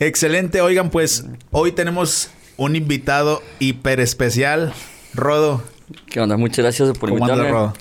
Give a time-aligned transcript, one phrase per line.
[0.00, 4.72] Excelente, oigan, pues hoy tenemos un invitado hiper especial,
[5.12, 5.64] Rodo.
[6.06, 6.36] ¿Qué onda?
[6.36, 7.50] Muchas gracias por ¿Cómo invitarme.
[7.50, 7.74] Rodo?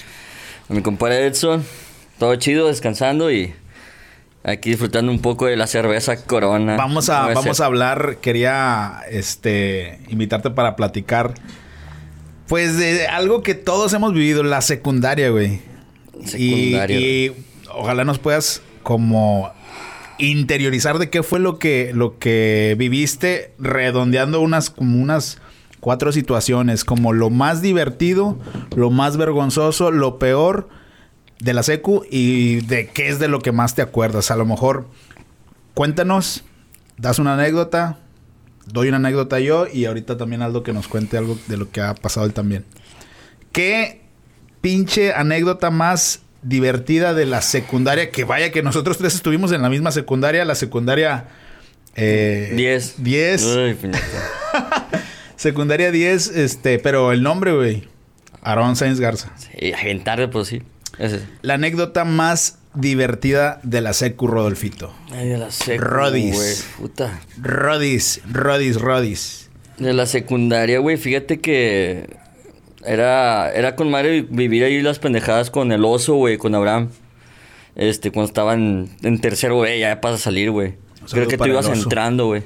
[0.67, 1.63] A mi compadre Edson.
[2.17, 3.53] Todo chido, descansando y
[4.43, 6.75] aquí disfrutando un poco de la cerveza Corona.
[6.75, 11.35] Vamos a, vamos a hablar, quería este invitarte para platicar.
[12.47, 15.61] Pues de algo que todos hemos vivido, la secundaria, güey.
[16.19, 19.51] Y, Secundaria, y ojalá nos puedas como
[20.19, 25.39] interiorizar de qué fue lo que, lo que viviste, redondeando unas como unas
[25.79, 28.37] cuatro situaciones, como lo más divertido,
[28.75, 30.69] lo más vergonzoso, lo peor
[31.39, 34.31] de la secu y de qué es de lo que más te acuerdas.
[34.31, 34.87] A lo mejor
[35.73, 36.43] cuéntanos,
[36.97, 37.99] das una anécdota,
[38.65, 41.81] doy una anécdota yo y ahorita también Aldo que nos cuente algo de lo que
[41.81, 42.65] ha pasado él también.
[43.51, 44.01] ¿Qué
[44.61, 48.11] pinche anécdota más divertida de la secundaria?
[48.11, 51.25] Que vaya que nosotros tres estuvimos en la misma secundaria, la secundaria...
[51.95, 53.03] Eh, 10.
[53.03, 53.43] 10.
[53.43, 54.87] Uy, puñeta.
[55.35, 57.87] Secundaria 10, este, pero el nombre, güey.
[58.41, 59.31] Aaron Sainz Garza.
[59.37, 60.61] Sí, bien tarde, pues sí.
[60.99, 61.21] Ese.
[61.41, 64.93] La anécdota más divertida de la secu, Rodolfito.
[65.11, 66.35] Ay, de la secu, Rodis.
[66.35, 66.55] güey.
[66.77, 67.19] Puta.
[67.41, 69.49] Rodis, Rodis, Rodis.
[69.77, 72.15] De la secundaria, güey, fíjate que
[72.85, 76.89] era, era con madre vivir ahí las pendejadas con el oso, güey, con Abraham.
[77.75, 80.73] Este, cuando estaban en tercero, güey, ya para salir, güey.
[81.11, 82.43] Creo que tú ibas entrando, güey.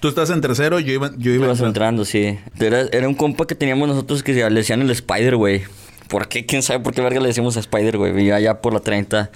[0.00, 2.02] Tú estás en tercero, yo iba, yo Tú iba ibas entrando.
[2.02, 2.38] entrando, sí.
[2.58, 5.62] Era, era un compa que teníamos nosotros que le decían el Spider, güey.
[6.08, 6.46] ¿Por qué?
[6.46, 8.12] ¿Quién sabe por qué verga le decimos a Spider, güey?
[8.12, 9.30] Vivía allá por la 30.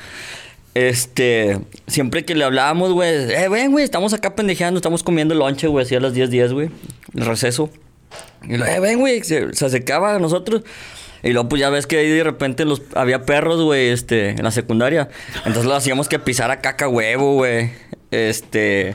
[0.75, 5.69] Este, siempre que le hablábamos, güey, eh, ven, güey, estamos acá pendejeando, estamos comiendo lonche,
[5.69, 6.71] güey, así a las 10, 10, güey,
[7.15, 7.71] el receso.
[8.49, 10.63] Y lo, eh, ven, güey, se, se acercaba a nosotros.
[11.23, 14.43] Y luego, pues ya ves que ahí de repente los, había perros, güey, este, en
[14.45, 15.09] la secundaria.
[15.39, 17.71] Entonces lo hacíamos que pisara caca huevo, güey.
[18.11, 18.95] Este,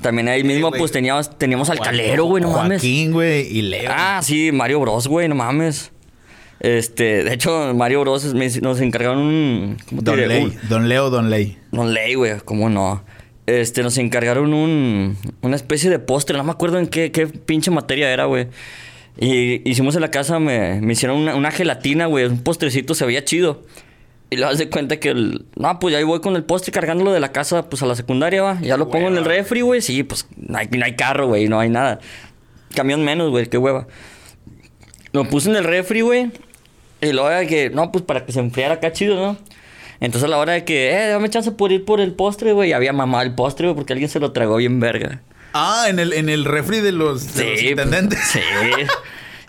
[0.00, 2.80] también ahí mismo, pues teníamos, teníamos al calero, güey, no mames.
[2.82, 3.90] Joaquín, güey, y Leo.
[3.94, 5.92] Ah, sí, Mario Bros, güey, no mames.
[6.58, 9.76] Este, de hecho, Mario Bros me- nos encargaron un.
[9.88, 10.28] ¿Cómo te Don diré?
[10.28, 10.44] Ley.
[10.44, 11.58] Un- Don Leo, Don Ley.
[11.72, 13.02] no ley, güey, ¿cómo no?
[13.50, 17.72] Este, nos encargaron un, una especie de postre, no me acuerdo en qué, qué pinche
[17.72, 18.46] materia era, güey.
[19.18, 23.04] Y hicimos en la casa, me, me hicieron una, una gelatina, güey, un postrecito, se
[23.04, 23.64] veía chido.
[24.30, 27.12] Y le das de cuenta que, el, no, pues ahí voy con el postre cargándolo
[27.12, 28.60] de la casa, pues a la secundaria, va.
[28.60, 31.48] Ya lo pongo en el refri, güey, sí, pues no hay, no hay carro, güey,
[31.48, 31.98] no hay nada.
[32.76, 33.88] Camión menos, güey, qué hueva.
[35.10, 36.30] Lo puse en el refri, güey.
[37.00, 39.36] Y luego que, no, pues para que se enfriara acá chido, ¿no?
[40.00, 42.72] Entonces a la hora de que, eh, dame chance por ir por el postre, güey.
[42.72, 45.20] Había mamado el postre, güey, porque alguien se lo tragó bien verga.
[45.52, 48.18] Ah, en el, en el refri de los, de los pues, intendentes.
[48.20, 48.40] sí.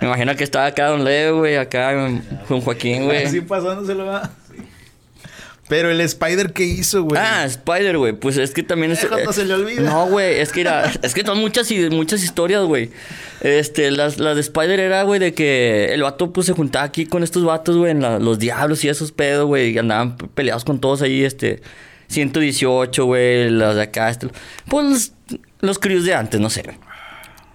[0.01, 1.93] Me imagino que estaba acá Don Leo, güey, acá
[2.47, 3.25] con Joaquín, güey.
[3.25, 4.31] Así pasándoselo, va.
[5.71, 7.17] Pero el Spider, ¿qué hizo, güey?
[7.23, 8.11] Ah, Spider, güey.
[8.11, 9.07] Pues es que también es.
[9.09, 9.79] No se le olvida.
[9.79, 10.37] No, güey.
[10.41, 10.91] Es que era.
[11.01, 12.89] es que son muchas, y- muchas historias, güey.
[13.39, 17.05] Este, las, las de Spider era, güey, de que el vato, pues se juntaba aquí
[17.05, 19.71] con estos vatos, güey, en la- los diablos y esos pedos, güey.
[19.71, 21.61] Y andaban pe- peleados con todos ahí, este.
[22.09, 24.27] 118, güey, las de acá, este.
[24.67, 25.13] Pues
[25.61, 26.63] los, críos de antes, no sé.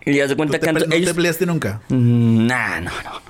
[0.06, 1.12] Y ya se ¿Tú cuenta te, que antes- ¿No te ellos.
[1.12, 1.83] peleaste nunca?
[1.91, 3.26] Mm, Nah, no, no.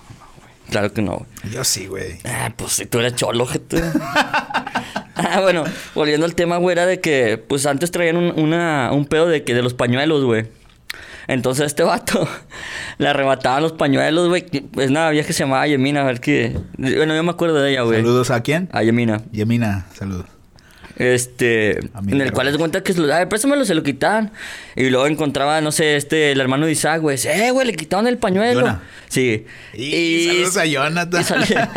[0.70, 1.54] Claro que no, güey.
[1.54, 2.18] Yo sí, güey.
[2.24, 3.82] Ah, pues si tú eres cholo, gente.
[5.14, 9.06] ah, bueno, volviendo al tema, güey, era de que, pues antes traían un, una, un
[9.06, 10.46] pedo de que de los pañuelos, güey.
[11.28, 12.28] Entonces este vato
[12.98, 14.46] le arrebataban los pañuelos, güey.
[14.78, 16.56] Es una vieja que se llamaba Yemina, a ver qué.
[16.78, 17.98] Bueno, yo me acuerdo de ella, güey.
[18.00, 18.68] Saludos a quién?
[18.72, 19.22] A Yemina.
[19.32, 20.26] Yemina, saludos.
[20.96, 24.32] Este, en el cual les cuenta que se lo, ay, préstamelo, se lo quitaban.
[24.76, 27.18] Y luego encontraba, no sé, este, el hermano de Isaac, güey.
[27.26, 28.60] Eh, güey, le quitaron el pañuelo.
[28.60, 28.82] Yona.
[29.08, 29.44] Sí.
[29.74, 31.20] Y, saludos a Jonathan.
[31.20, 31.70] y, salía-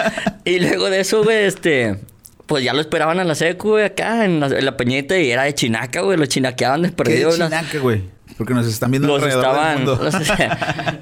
[0.45, 1.97] y luego de eso, güey, este.
[2.45, 5.29] Pues ya lo esperaban a la secu, güey, acá en la, en la peñita y
[5.29, 6.17] era de chinaca, güey.
[6.17, 7.29] Lo chinaqueaban de ¿Qué perdido.
[7.37, 8.01] las- chinaca, güey?
[8.37, 9.85] Porque nos están viendo los alrededor estaban.
[9.85, 10.09] del mundo.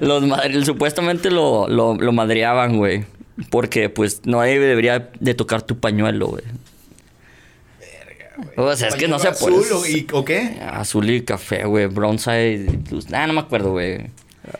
[0.00, 0.22] Los,
[0.54, 3.04] los supuestamente lo, lo, lo madreaban, güey.
[3.50, 6.42] Porque, pues, no debería de tocar tu pañuelo, güey.
[8.56, 9.56] O sea, es que no se puede.
[9.58, 10.58] ¿Azul o, y- o qué?
[10.72, 11.86] Azul y café, güey.
[11.86, 13.06] Bronze y luz.
[13.12, 14.06] Ah, no me acuerdo, güey.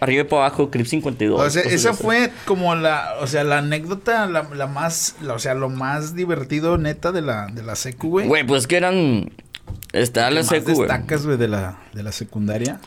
[0.01, 1.41] Arriba y para abajo, Crip 52.
[1.41, 2.03] O sea, esa así.
[2.03, 6.15] fue como la, o sea, la anécdota, la, la más, la- o sea, lo más
[6.15, 8.27] divertido, neta, de la, de la secu, güey.
[8.29, 9.31] Güey, pues que eran.
[9.93, 10.89] ¿Qué la secu, güey.
[10.89, 12.81] destacas, güey, de la, de la secundaria?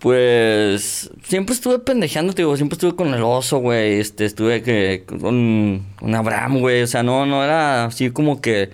[0.00, 5.04] Pues siempre estuve pendejeando, te digo, siempre estuve con el oso, güey, este, estuve que
[5.06, 5.34] con
[6.00, 8.70] un Abraham, güey, o sea, no, no era así como que,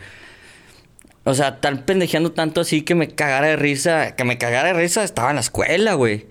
[1.27, 4.75] o sea, estar pendejeando tanto así que me cagara de risa, que me cagara de
[4.75, 6.27] risa, estaba en la escuela, güey.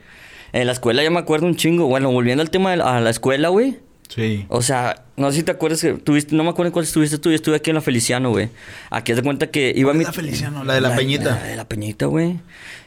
[0.54, 3.02] En la escuela ya me acuerdo un chingo, bueno, volviendo al tema de la, a
[3.02, 3.78] la escuela, güey,
[4.08, 4.46] Sí.
[4.50, 7.18] o sea, no sé si te acuerdas que tuviste, no me acuerdo en cuál estuviste
[7.18, 8.50] tú, yo estuve aquí en la Feliciano, güey.
[8.90, 10.04] Aquí haz de cuenta que iba ¿Cuál mi...
[10.06, 10.64] la Feliciano?
[10.64, 11.32] La de la Peñita.
[11.42, 12.40] La de la Peñita, güey.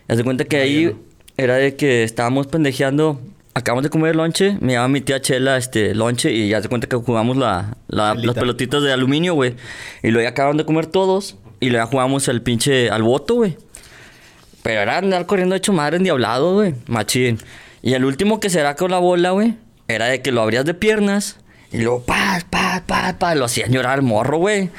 [0.08, 0.96] Haz de cuenta que ahí
[1.36, 3.20] era de que estábamos pendejeando.
[3.52, 6.86] Acabamos de comer lonche, me llama mi tía Chela este lonche y ya se cuenta
[6.86, 9.56] que jugamos la, las pelotitas de aluminio, güey.
[10.04, 13.56] Y luego ya acaban de comer todos y luego jugamos el pinche al voto, güey.
[14.62, 16.74] Pero era andar corriendo hecho madre endiablado, güey.
[16.86, 17.38] Machín.
[17.82, 19.54] Y el último que será con la bola, güey,
[19.86, 21.38] era de que lo abrías de piernas
[21.72, 24.70] y luego pa, pa, pa, pa, lo hacían llorar al morro, güey.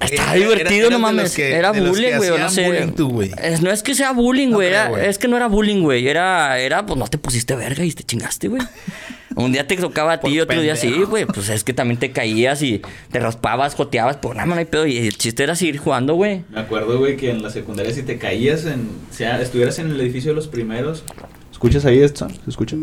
[0.00, 1.34] Estaba Era- divertido, no mames.
[1.34, 2.66] que- era bullying, güey, o no sé.
[2.66, 3.30] bullying tú, güey.
[3.42, 4.72] Es- no es que sea bullying, güey.
[5.04, 6.08] es que no era bullying, güey.
[6.08, 8.62] Era, era, pues no te pusiste verga y te chingaste, güey.
[9.36, 11.24] Un día te tocaba a ti y otro día sí, güey.
[11.24, 12.82] Pues es que también te caías y
[13.12, 14.86] te raspabas, joteabas, pues nada, no hay pedo.
[14.86, 16.42] Y el chiste era seguir jugando, güey.
[16.50, 18.88] Me acuerdo, güey, que en la secundaria si te caías en...
[19.10, 21.04] O sea, estuvieras en el edificio de los primeros...
[21.52, 22.26] ¿Escuchas ahí esto?
[22.28, 22.74] ¿Se escucha?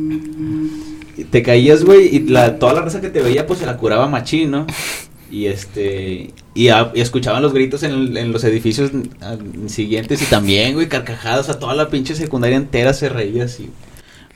[1.18, 3.76] Y Te caías, güey, y la, toda la raza que te veía, pues se la
[3.76, 4.68] curaba machín, ¿no?
[5.30, 6.32] Y este...
[6.58, 9.38] Y, a- y escuchaban los gritos en, los edificios ah,
[9.68, 11.50] siguientes y también, güey, carcajadas.
[11.50, 13.70] A toda la pinche secundaria entera se reía así.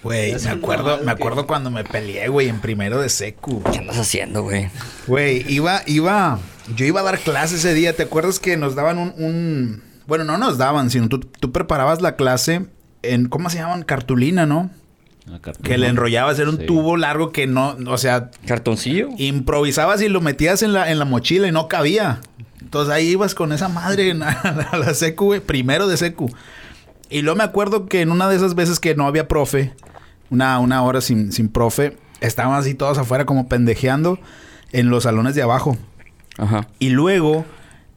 [0.03, 3.63] Güey, me acuerdo, normal me que- acuerdo cuando me peleé, güey, en primero de secu.
[3.71, 4.69] ¿Qué andas haciendo, güey?
[5.07, 6.39] Güey, iba, iba,
[6.75, 7.95] yo iba a dar clase ese día.
[7.95, 12.01] ¿Te acuerdas que nos daban un, un- bueno, no nos daban, sino tú, tú preparabas
[12.01, 12.65] la clase
[13.03, 13.83] en, ¿cómo se llaman?
[13.83, 14.69] Cartulina, ¿no?
[15.63, 16.65] Que le enrollabas, era un Sí.
[16.65, 19.09] tubo largo que no, o sea, ¿Cartoncillo?
[19.17, 22.19] improvisabas y lo metías en la, en la mochila y no cabía.
[22.61, 26.29] Entonces ahí ibas con esa madre en- a la secu, güey, primero de secu.
[27.09, 29.73] Y luego me acuerdo que en una de esas veces que no había profe,
[30.29, 34.19] una, una hora sin, sin profe, estaban así todos afuera como pendejeando
[34.71, 35.77] en los salones de abajo.
[36.37, 36.67] Ajá.
[36.79, 37.45] Y luego,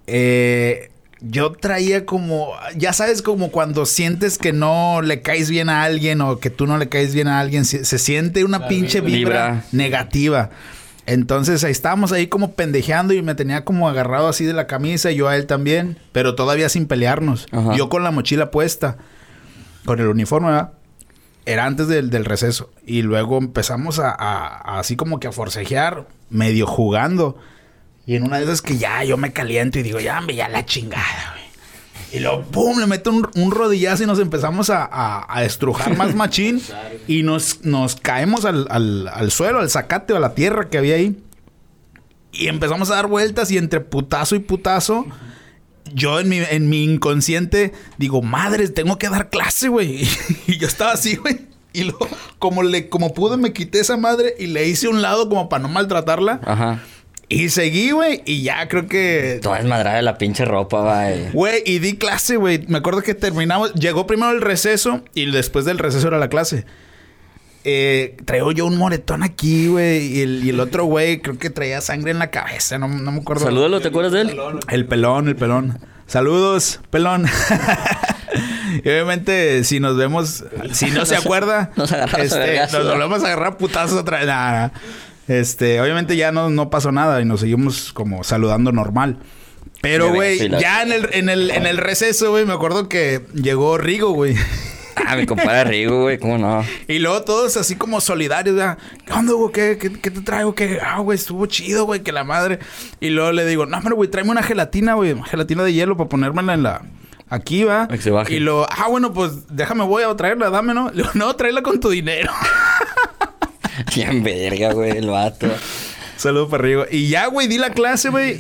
[0.09, 0.91] eh,
[1.27, 6.21] yo traía como, ya sabes, como cuando sientes que no le caes bien a alguien
[6.21, 9.01] o que tú no le caes bien a alguien, se, se siente una La pinche
[9.01, 9.65] vibra.
[9.73, 10.51] negativa.
[11.07, 15.11] Entonces ahí estábamos ahí como pendejeando y me tenía como agarrado así de la camisa
[15.11, 17.47] y yo a él también, pero todavía sin pelearnos.
[17.53, 17.77] Ajá.
[17.77, 18.97] Yo con la mochila puesta,
[19.85, 20.73] con el uniforme, ¿verdad?
[21.47, 22.71] Era antes del, del receso.
[22.87, 27.37] Y luego empezamos a, a- a así como que a forcejear, medio jugando.
[28.07, 30.49] Y en una de esas que ya yo me caliento y digo, ya, me ya
[30.49, 31.45] la chingada, güey.
[32.13, 35.97] Y luego, pum, le meto un, un rodillazo y nos empezamos a, a- a estrujar
[35.97, 36.63] más machín.
[37.09, 40.79] y nos, nos caemos al, al- al suelo, al zacate o a la tierra que
[40.79, 41.19] había ahí.
[42.33, 45.07] Y empezamos a dar vueltas y entre putazo y putazo,
[45.93, 50.07] yo en mi, en mi inconsciente digo, madre, tengo que dar clase, güey.
[50.47, 51.41] y yo estaba así, güey.
[51.73, 52.07] Y luego,
[52.39, 55.63] como, le, como pude, me quité esa madre y le hice un lado como para
[55.63, 56.41] no maltratarla.
[56.45, 56.81] Ajá.
[57.35, 58.23] Y seguí, güey.
[58.25, 61.33] Y ya creo que Toda desmadrada de la pinche ropa, güey.
[61.33, 62.65] Güey, y di clase, güey.
[62.69, 63.75] Me acuerdo que terminamos.
[63.75, 66.65] Llegó primero el receso y después del receso era la clase.
[67.65, 70.07] Eh, traigo yo un moretón aquí, güey.
[70.17, 72.79] Y el, y el otro güey creo que traía sangre en la cabeza.
[72.79, 73.47] No, no me acuerdo.
[73.47, 74.37] Salúdalo, ¿te acuerdas de él?
[74.69, 75.81] El pelón, el pelón.
[76.07, 77.27] Saludos, pelón.
[78.85, 82.85] y obviamente, si nos vemos, si no se acuerda, Nos agarramos a este, vergazos.
[82.85, 84.27] nos volvemos a agarrar putazos otra vez.
[84.29, 84.71] Nah, nah.
[85.29, 89.19] Este, obviamente ya no, no pasó nada y nos seguimos como saludando normal.
[89.81, 93.23] Pero, güey, sí, ya en el, en el, en el receso, güey, me acuerdo que
[93.35, 94.35] llegó Rigo, güey.
[95.07, 96.65] Ah, mi compadre Rigo, güey, ¿cómo no?
[96.89, 98.79] Y luego todos así como solidarios, ¿verdad?
[99.05, 99.53] ¿Qué onda, güey?
[99.53, 100.55] ¿Qué, qué, qué te traigo?
[100.55, 100.79] ¿Qué?
[100.83, 102.61] Ah, güey, estuvo chido, güey, que la madre.
[103.01, 105.97] Y luego le digo, no, pero güey, tráeme una gelatina, güey, una gelatina de hielo
[105.97, 106.83] para ponérmela en la.
[107.29, 107.89] Aquí va.
[107.89, 108.35] Que se baje.
[108.35, 110.91] Y luego, ah, bueno, pues déjame, voy a traerla, dame, ¿no?
[110.91, 112.33] Le digo, no, tráela con tu dinero.
[113.95, 115.49] Bien verga, güey, el vato.
[116.17, 116.87] Saludos para arriba.
[116.91, 118.39] Y ya, güey, di la clase, güey.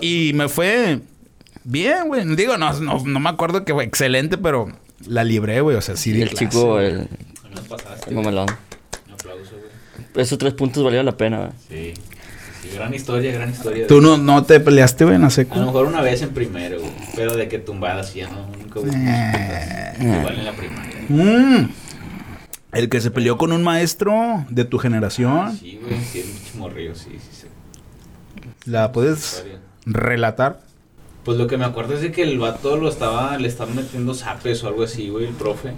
[0.00, 1.00] Y me fue
[1.62, 2.24] bien, güey.
[2.36, 4.68] Digo, no, no, no me acuerdo que fue excelente, pero
[5.06, 5.76] la libré, güey.
[5.76, 6.86] O sea, sí Y di el clase, chico, güey.
[6.86, 7.08] el, güey.
[8.10, 8.56] Un aplauso,
[9.52, 10.22] güey.
[10.24, 11.50] Esos tres puntos valieron la pena, güey.
[11.94, 12.00] Sí.
[12.62, 13.86] Sí, gran historia, gran historia.
[13.86, 15.54] ¿Tú no, no te peleaste, güey, en la secu?
[15.54, 16.92] A lo mejor una vez en primero, güey.
[17.14, 18.48] Pero de que tumbadas ya no.
[18.58, 19.92] Nunca hubo Eh.
[20.00, 20.94] Igual en la primaria.
[21.08, 21.68] Mm.
[22.74, 25.56] El que se peleó con un maestro de tu generación.
[25.56, 26.00] Sí, güey.
[26.02, 27.46] Sí, mucho morrillo, sí, sí, sí.
[28.64, 29.44] ¿La puedes
[29.86, 30.60] relatar?
[31.24, 34.12] Pues lo que me acuerdo es de que el vato lo estaba, le estaban metiendo
[34.14, 35.72] zapes o algo así, güey, el profe.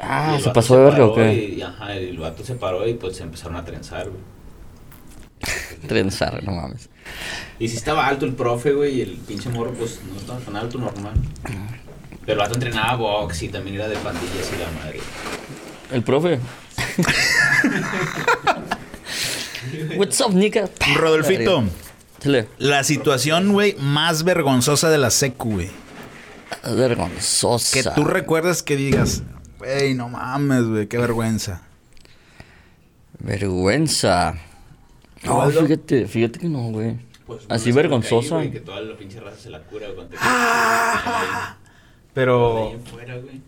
[0.00, 1.54] Ah, el ¿se pasó de verga o qué?
[1.56, 4.22] Y, ajá, el vato se paró y pues se empezaron a trenzar, güey.
[5.86, 6.88] Trenzar, no mames.
[7.58, 10.56] Y sí estaba alto el profe, güey, y el pinche morro, pues no estaba tan
[10.56, 11.14] alto, normal.
[12.24, 14.98] Pero el vato entrenaba box y también era de pandillas y la madre.
[15.92, 16.40] El profe.
[19.96, 20.68] What's up, nigga?
[20.96, 21.64] Rodolfito,
[22.58, 25.70] la situación, güey, más vergonzosa de la secu, güey.
[26.64, 27.72] Vergonzosa.
[27.72, 29.22] Que tú recuerdas que digas,
[29.58, 31.62] güey, no mames, güey, qué vergüenza.
[33.18, 34.34] Vergüenza.
[35.24, 36.96] No, fíjate, fíjate que no, güey.
[37.26, 38.36] Pues, Así vergonzosa.
[38.36, 39.94] güey, que toda la pinche raza se la cura, güey.
[39.96, 41.56] cuando te- Ah.
[42.12, 43.40] Pero, güey.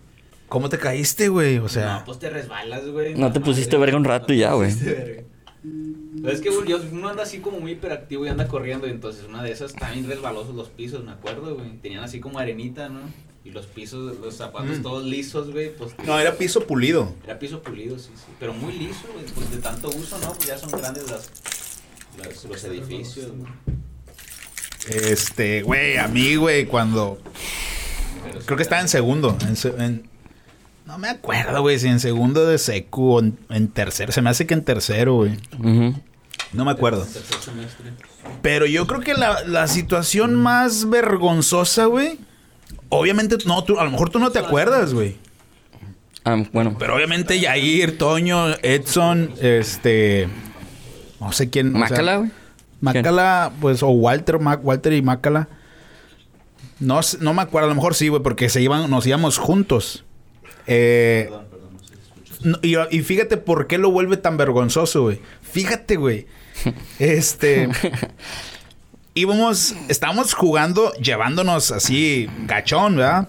[0.49, 1.59] ¿Cómo te caíste, güey?
[1.59, 3.15] O sea, no, pues te resbalas, güey.
[3.15, 4.71] No te pusiste verga un rato y ya, güey.
[4.71, 8.87] es que güey, uno anda así como muy hiperactivo y anda corriendo.
[8.87, 11.77] Y entonces una de esas también resbalosos los pisos, me acuerdo, güey.
[11.79, 13.01] Tenían así como arenita, ¿no?
[13.45, 14.83] Y los pisos, los zapatos Mm.
[14.83, 15.73] todos lisos, güey.
[15.77, 17.13] Pues no, era piso pulido.
[17.25, 18.25] era piso pulido, sí, sí.
[18.41, 19.25] Pero muy liso, güey.
[19.35, 20.33] Pues de tanto uso, ¿no?
[20.33, 21.31] Pues ya son grandes las,
[22.19, 23.53] las- los edificios, güey.
[24.89, 27.19] Este, güey, a mí, güey, cuando...
[28.25, 29.37] Pero Creo que estaba en segundo.
[29.43, 30.09] en en-
[30.87, 34.13] no me acuerdo, güey, si en segundo de secu o en, en tercero.
[34.13, 35.37] Se me hace que en tercero, güey.
[36.53, 37.03] No me acuerdo.
[37.05, 37.91] Tercer semestre.
[38.43, 42.19] Pero yo creo que la, la situación más vergonzosa, güey.
[42.89, 45.17] Obviamente, no, tú, a lo mejor tú no te acuerdas, güey.
[46.25, 46.77] Ah, bueno.
[46.79, 50.29] Pero obviamente Yair, Toño, Edson, este.
[51.21, 51.69] No sé quién.
[51.69, 52.31] o sea, Mácala, güey.
[52.81, 55.49] Mácala, pues, o Walter, Mac, Walter y Mácala.
[56.79, 59.39] No, sé- no me acuerdo, a lo mejor sí, güey, porque se iban, nos íbamos
[59.39, 60.05] juntos.
[60.67, 62.45] Eh, Perdón, perdón, no sé si escuchas.
[62.45, 65.21] no, y, y fíjate por qué lo vuelve tan vergonzoso, güey.
[65.43, 66.27] Fíjate, güey.
[66.99, 67.69] Este.
[69.15, 73.29] íbamos, estábamos jugando, llevándonos así, gachón, ¿verdad?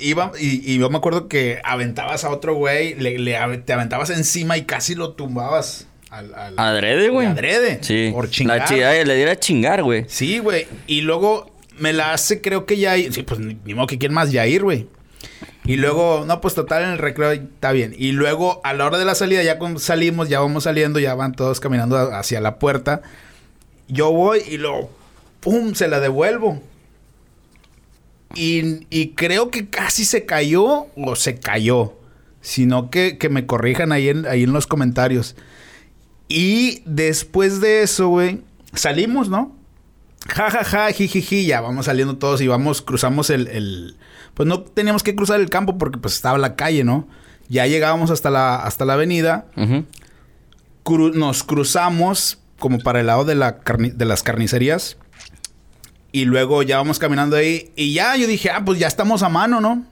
[0.00, 4.56] Iba, y, y yo me acuerdo que aventabas a otro güey, le, te aventabas encima
[4.56, 6.32] y casi lo tumbabas al.
[6.34, 7.26] al- Adrede, güey.
[7.26, 7.80] Adrede.
[7.82, 8.10] Sí.
[8.12, 8.58] Por chingar.
[8.58, 10.04] La chida, le diera a chingar, güey.
[10.06, 10.68] Sí, güey.
[10.86, 13.12] Y luego me la hace, creo que Yair.
[13.12, 14.86] Sí, pues ni, ni modo que quién más, Yair, güey.
[15.68, 17.94] Y luego, no, pues total, en el recreo está bien.
[17.94, 21.34] Y luego, a la hora de la salida, ya salimos, ya vamos saliendo, ya van
[21.34, 23.02] todos caminando hacia la puerta.
[23.86, 24.90] Yo voy y luego,
[25.40, 25.74] ¡pum!
[25.74, 26.62] Se la devuelvo.
[28.34, 31.92] Y, y creo que casi se cayó o se cayó.
[32.40, 35.36] Sino que, que me corrijan ahí en, ahí en los comentarios.
[36.28, 38.40] Y después de eso, güey,
[38.72, 39.54] salimos, ¿no?
[40.28, 43.96] Ja, ja, ja, jijiji, ya vamos saliendo todos y vamos, cruzamos el, el-
[44.34, 47.08] Pues no teníamos que cruzar el campo porque pues estaba la calle, ¿no?
[47.48, 49.46] Ya llegábamos hasta la, hasta la avenida,
[50.84, 53.58] cru- nos cruzamos como para el lado de, la
[53.94, 54.96] de las carnicerías
[56.12, 59.28] y luego ya vamos caminando ahí y ya yo dije, ah, pues ya estamos a
[59.30, 59.84] mano, ¿no?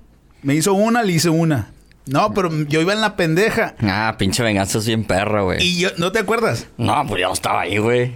[0.42, 1.70] Me hizo una, le hice una.
[2.06, 3.74] No, pero yo iba en la pendeja.
[3.82, 5.62] Ah, pinche venganza es bien perra, güey.
[5.62, 6.66] Y yo, ¿no te acuerdas?
[6.76, 8.14] No, pues yo estaba ahí, güey.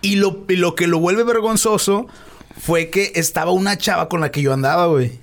[0.00, 2.06] Y lo, y lo que lo vuelve vergonzoso
[2.58, 5.18] fue que estaba una chava con la que yo andaba, güey.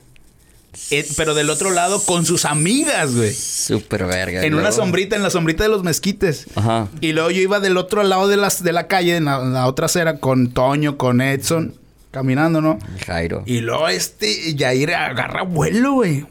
[0.91, 3.33] Eh, pero del otro lado con sus amigas, güey.
[3.33, 4.43] Súper verga.
[4.43, 6.47] En una sombrita, en la sombrita de los mezquites.
[6.55, 6.89] Ajá.
[7.01, 9.53] Y luego yo iba del otro lado de, las, de la calle, en la, en
[9.53, 11.73] la otra acera, con Toño, con Edson,
[12.15, 12.79] caminando, ¿no?
[13.05, 13.43] Jairo.
[13.45, 16.25] Y luego este Yair agarra vuelo, güey.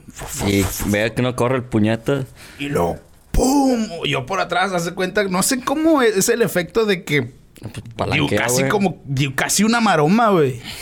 [0.47, 2.25] Y vea que no corre el puñeta.
[2.59, 2.99] Y luego,
[3.33, 3.87] ¡pum!
[4.07, 7.23] Yo por atrás, hace cuenta, no sé cómo es el efecto de que
[7.61, 10.61] Pues, palanquea, casi como, digo, casi una maroma, güey.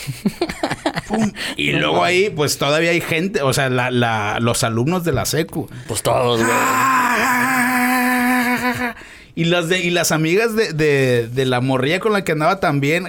[1.57, 5.27] Y luego ahí, pues todavía hay gente, o sea, la, la- los alumnos de la
[5.27, 5.69] secu.
[5.87, 6.53] Pues todos, güey.
[9.35, 12.61] Y las de, y las amigas de, de, de la morrilla con la que andaba
[12.61, 13.07] también.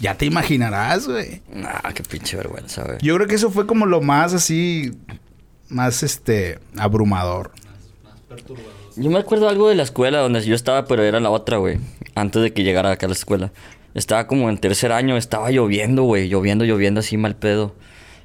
[0.00, 1.42] Ya te imaginarás, güey.
[1.52, 2.98] Nah, qué pinche vergüenza, güey.
[3.00, 4.92] Yo creo que eso fue como lo más así,
[5.68, 7.52] más este, abrumador.
[8.02, 8.72] Más perturbador.
[8.96, 11.78] Yo me acuerdo algo de la escuela donde yo estaba, pero era la otra, güey.
[12.14, 13.52] Antes de que llegara acá a la escuela.
[13.94, 16.28] Estaba como en tercer año, estaba lloviendo, güey.
[16.28, 17.74] Lloviendo, lloviendo así mal pedo.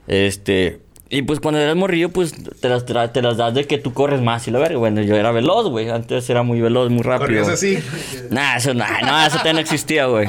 [0.08, 0.82] Este.
[1.12, 4.22] Y pues cuando eras morrillo, pues te las, te las das de que tú corres
[4.22, 4.78] más y la verga.
[4.78, 5.90] Bueno, yo era veloz, güey.
[5.90, 7.26] Antes era muy veloz, muy rápido.
[7.26, 7.80] Corrías así.
[8.30, 10.28] Nah, eso, nah, no, eso todavía no existía, güey.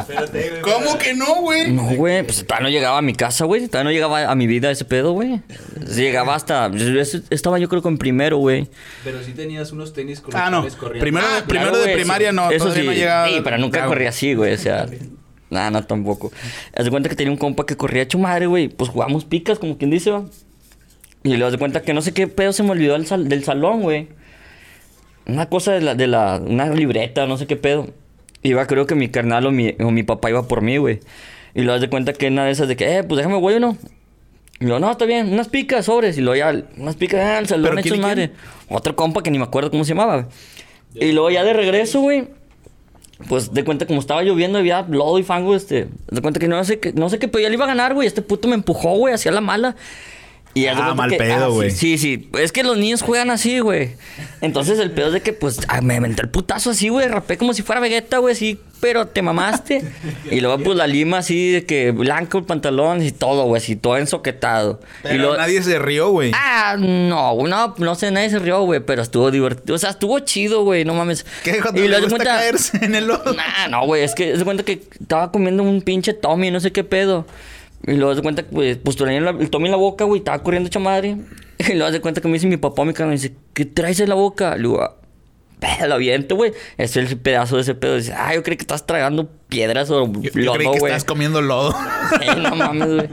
[0.63, 1.71] ¿Cómo que no, güey?
[1.71, 3.67] No, güey, pues todavía no llegaba a mi casa, güey.
[3.69, 5.43] Todavía no llegaba a mi vida ese pedo, güey.
[5.95, 6.71] Llegaba hasta.
[7.29, 8.67] Estaba yo creo que en primero, güey.
[9.05, 10.67] Pero sí tenías unos tenis con los Ah, no.
[10.79, 11.03] corrías.
[11.03, 12.37] Primero, Ah, primero claro, de güey, primaria sí.
[12.37, 12.51] no.
[12.51, 12.83] Eso sí.
[12.87, 13.29] no llegaba.
[13.29, 14.55] Sí, pero nunca Ah, corría así, güey.
[14.55, 14.87] O sea,
[15.51, 16.33] nada, no tampoco.
[16.75, 18.69] Haz de cuenta que tenía un compa que corría hecho madre, güey.
[18.69, 20.25] Pues jugamos picas, como quien dice, va.
[21.23, 23.29] Y le das de cuenta que no sé qué pedo se me olvidó del, sal-
[23.29, 24.09] del salón, güey.
[25.27, 26.41] Una cosa de la, de la.
[26.45, 27.89] Una libreta, no sé qué pedo.
[28.43, 31.01] Iba, creo que mi carnal o mi, o mi papá iba por mí, güey.
[31.55, 33.61] Y lo das de cuenta que una de esas de que, eh, pues déjame, güey,
[33.61, 33.77] ¿no?
[34.61, 36.17] Y yo, no, está bien, unas picas, sobres.
[36.17, 38.31] Y luego ya, unas picas, ah, el salón ¿Pero hecho madre.
[38.69, 40.27] Otro compa que ni me acuerdo cómo se llamaba, güey.
[41.11, 42.29] Y luego ya de regreso, güey.
[43.29, 45.89] Pues de cuenta, como estaba lloviendo, había lodo y fango, este.
[46.11, 47.93] De cuenta que no sé qué, no sé qué pedo, ya le iba a ganar,
[47.93, 48.07] güey.
[48.09, 49.77] Este puto me empujó, güey, hacia la mala.
[50.53, 51.71] Y Ah, mal que- pedo, sí, güey.
[51.71, 53.91] Sí, sí, Es que los niños juegan así, güey.
[54.41, 57.07] Entonces el pedo es de que, pues, ah, me aventé el putazo así, güey.
[57.07, 58.59] Rapé como si fuera Vegeta, güey, sí.
[58.81, 59.85] Pero te mamaste.
[60.31, 63.77] y luego, pues, la lima así de que blanco el pantalón y todo, güey, así
[63.77, 64.81] todo ensoquetado.
[65.03, 66.33] Pero y luego, nadie se rió, güey.
[66.35, 69.77] Ah, no, no, no sé, nadie se rió, güey, pero estuvo divertido.
[69.77, 71.25] O sea, estuvo chido, güey, no mames.
[71.45, 71.61] ¿Qué?
[71.61, 73.35] Cuando Y luego gusta cuenta- caerse en el lodo.
[73.35, 76.73] Nah, no, güey, es que se cuenta que estaba comiendo un pinche Tommy, no sé
[76.73, 77.25] qué pedo.
[77.87, 80.19] Y luego se cuenta que, pues, pues tenía la- el Tommy en la boca, güey,
[80.19, 81.17] estaba corriendo hecha madre.
[81.59, 84.01] Y luego se cuenta que me dice mi papá, mi cara, me dice, ¿qué traes
[84.01, 84.55] en la boca?
[84.57, 84.97] Le digo, "Ah,
[85.87, 86.53] lo aviento, güey.
[86.79, 87.97] Es el pedazo de ese pedo.
[87.97, 90.93] Dice, ah, yo creí que estás tragando piedras o Yo, yo lodo, creí que güey.
[90.93, 91.75] estabas comiendo lodo.
[92.23, 93.09] Eh, no mames, güey.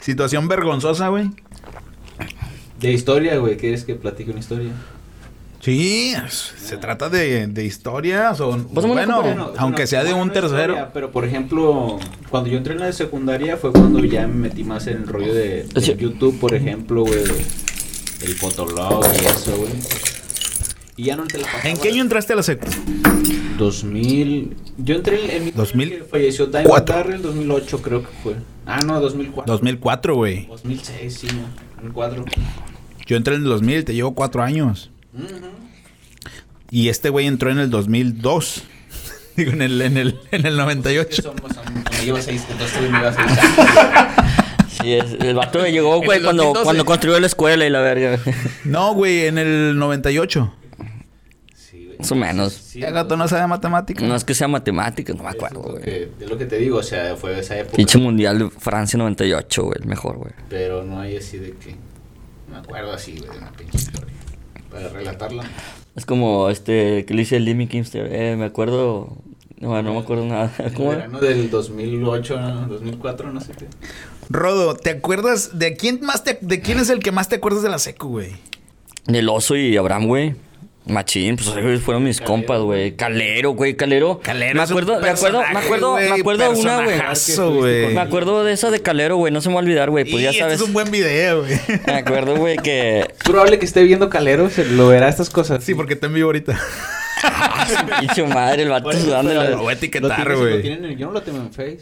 [0.00, 1.30] Situación vergonzosa, güey.
[2.80, 3.56] De historia, güey.
[3.56, 4.70] ¿Quieres que platique una historia?
[5.60, 6.14] Sí,
[6.56, 8.50] se trata de, de historias o...
[8.50, 9.22] Una bueno.
[9.22, 10.72] Bueno, aunque bueno, sea de un tercero.
[10.74, 11.98] historia, pero por ejemplo,
[12.30, 15.34] cuando yo entré en la secundaria fue cuando ya me metí más en el rollo
[15.34, 15.94] de, de Sí.
[15.98, 17.22] YouTube, por ejemplo, güey.
[18.22, 19.70] El Fotolog y eso, güey.
[20.96, 21.68] Y ya no te la pasaba.
[21.68, 22.66] ¿En qué año entraste a la secu?
[23.58, 24.56] 2000.
[24.78, 25.90] Yo entré en mi 2000.
[25.90, 26.84] que falleció Diamond.
[26.84, 28.34] Darrell, 2008 creo que fue.
[28.66, 29.52] Ah, no, 2004.
[29.52, 30.46] 2004, güey.
[30.46, 31.42] 2006, sí, no,
[31.82, 32.24] 2004.
[33.06, 34.90] Yo entré en el 2000, te llevo cuatro años.
[35.18, 35.50] Ujú.
[36.70, 38.62] Y este güey entró en el 2002.
[39.36, 41.22] Digo, en el, en el, en el Que 98.
[41.22, 44.28] somos- somos- me lleva seis, entonces este güey me lleva seis años.
[44.80, 46.64] Sí, es- el vato me llegó, güey, cuando, 2012.
[46.64, 48.18] cuando construyó la escuela y la verga.
[48.64, 50.54] No, güey, en el 98.
[51.54, 51.98] Sí, güey.
[51.98, 52.52] Más o menos.
[52.52, 54.02] Sí, ¿El gato no sabe matemáticas?
[54.06, 55.82] No es que sea matemáticas, no me Es acuerdo, güey.
[55.82, 57.76] que- Es lo que te digo, o sea, fue de esa época.
[57.76, 60.32] Pinche mundial de Francia 98, güey, el mejor, güey.
[60.48, 61.72] Pero no hay así de que.
[62.48, 64.14] No me acuerdo así, güey, de una pinche historia.
[64.70, 65.44] Para relatarla.
[65.96, 68.08] Es como este que le dice el Limmy Kimster.
[68.12, 69.16] Eh, me acuerdo.
[69.60, 70.52] No, no me acuerdo nada.
[70.58, 71.08] El ¿Cómo era?
[71.08, 72.68] verano del 2008, ¿no?
[72.68, 73.66] 2004, no sé qué.
[74.30, 77.62] Rodo, ¿te acuerdas de quién más te, de quién es el que más te acuerdas
[77.64, 78.36] de la secu, güey?
[79.06, 80.36] Del oso y Abraham, güey.
[80.88, 82.96] Machín, pues fueron mis Calero, compas, güey.
[82.96, 84.20] Calero, güey, Calero.
[84.20, 87.94] Calero Me acuerdo, me acuerdo, me acuerdo, me acuerdo una, güey.
[87.94, 89.32] Me acuerdo de esa de Calero, güey.
[89.32, 90.04] No se me va a olvidar, güey.
[90.04, 90.54] Pues Y ya este sabes.
[90.56, 91.58] es un buen video, güey.
[91.86, 93.00] Me acuerdo, güey, que.
[93.00, 95.62] Es probable que esté viendo Calero, se lo verá estas cosas.
[95.62, 96.58] Sí, porque está en vivo ahorita.
[98.00, 99.34] Pinche madre, el vato sudando.
[99.34, 100.96] Lo voy a etiquetar, güey.
[100.96, 101.80] Yo no lo tengo en Face.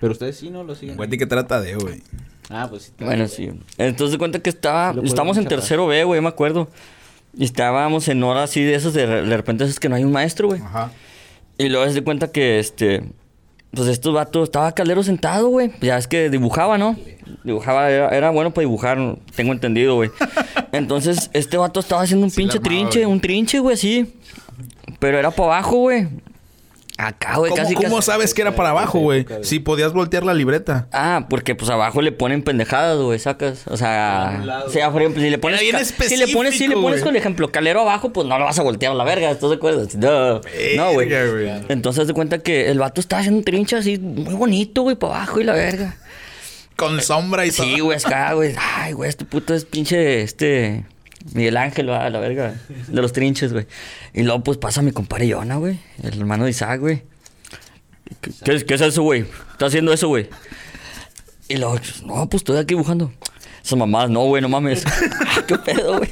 [0.00, 0.64] Pero ustedes sí, ¿no?
[0.64, 0.96] Lo siguen.
[0.96, 2.02] Güey, ¿qué trata de, güey?
[2.50, 2.92] Ah, pues sí.
[3.00, 3.50] Bueno, sí.
[3.76, 6.68] Entonces de cuenta que estaba, estábamos en tercero B, güey, me acuerdo.
[7.36, 10.12] Y estábamos en hora así de esos, de, de repente es que no hay un
[10.12, 10.60] maestro, güey.
[10.60, 10.90] Ajá.
[11.58, 13.02] Y luego se de cuenta que, este,
[13.72, 15.72] pues estos vatos, estaba Calero sentado, güey.
[15.80, 16.96] Ya es que dibujaba, ¿no?
[17.44, 18.98] Dibujaba, era, era bueno para dibujar,
[19.34, 20.10] tengo entendido, güey.
[20.72, 23.12] Entonces, este vato estaba haciendo un Sí pinche armaba, trinche, güey.
[23.12, 24.14] un trinche, güey, así.
[24.98, 26.08] Pero era para abajo, güey.
[27.00, 28.06] Acá, güey, ¿Cómo, casi, cómo casi.
[28.06, 29.24] sabes que era para abajo, güey?
[29.42, 30.88] Si podías voltear la libreta.
[30.92, 33.62] Ah, porque pues abajo le ponen pendejadas, güey, sacas.
[33.68, 34.66] O sea, lado.
[34.66, 35.60] o sea, por ejemplo, si le pones.
[35.60, 38.58] bien si le pones, si le pones el ejemplo calero abajo, pues no lo vas
[38.58, 39.86] a voltear a la verga, ¿estás de acuerdo?
[39.96, 40.40] No,
[40.76, 41.08] no, güey.
[41.68, 45.14] Entonces de cuenta que el vato estaba haciendo un trinche así muy bonito, güey, para
[45.18, 45.96] abajo y la verga.
[46.74, 47.84] Con sombra y Sí, todo.
[47.86, 48.54] güey, acá, güey.
[48.76, 50.84] Ay, güey, este puto es pinche, este...
[51.32, 52.54] Miguel Ángel, va, la verga.
[52.88, 53.66] De los trinches, güey.
[54.14, 55.78] Y luego, pues, pasa mi compadre Yona, güey.
[56.02, 57.02] El hermano de Isaac, güey.
[58.20, 59.24] ¿Qué, qué es- qué es eso, güey?
[59.52, 60.28] ¿Está haciendo eso, güey?
[61.48, 61.76] Y luego,
[62.06, 63.12] no, pues, estoy aquí dibujando.
[63.62, 64.84] Esas mamadas, no, güey, no mames.
[65.46, 66.08] ¿Qué pedo, güey?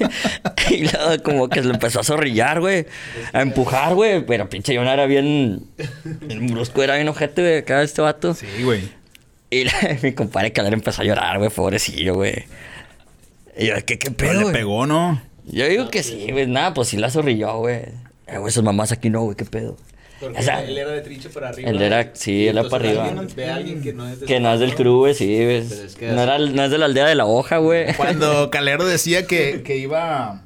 [0.70, 2.86] Y luego, como que se le empezó a zorrillar, güey.
[3.32, 4.26] A empujar, güey.
[4.26, 5.64] Pero pinche Yona era bien...
[6.22, 7.58] bien brusco, era bien ojete, güey.
[7.58, 8.34] Acá este vato.
[8.34, 8.82] Sí, güey.
[9.48, 12.44] Y la- mi compadre Calero empezó a llorar, güey, pobrecillo, güey.
[13.58, 14.54] Y yo, ¿qué, qué Pero pedo, le güey?
[14.54, 15.20] pegó, ¿no?
[15.44, 17.82] Yo digo que sí, güey, nada, pues sí la zorrilló, güey.
[18.26, 19.76] Eh, güey, mamás aquí no, güey, qué pedo.
[20.18, 21.68] Porque O sea, él era de trinche para arriba.
[21.70, 23.04] él era- sí, él era para arriba.
[23.04, 25.26] alguien Ve a alguien que no es de Que no es del crew, güey, sí,
[25.26, 25.56] güey.
[25.58, 27.94] Es que No, era, no es de la aldea de la hoja, güey.
[27.94, 30.42] Cuando Calero decía que, que iba...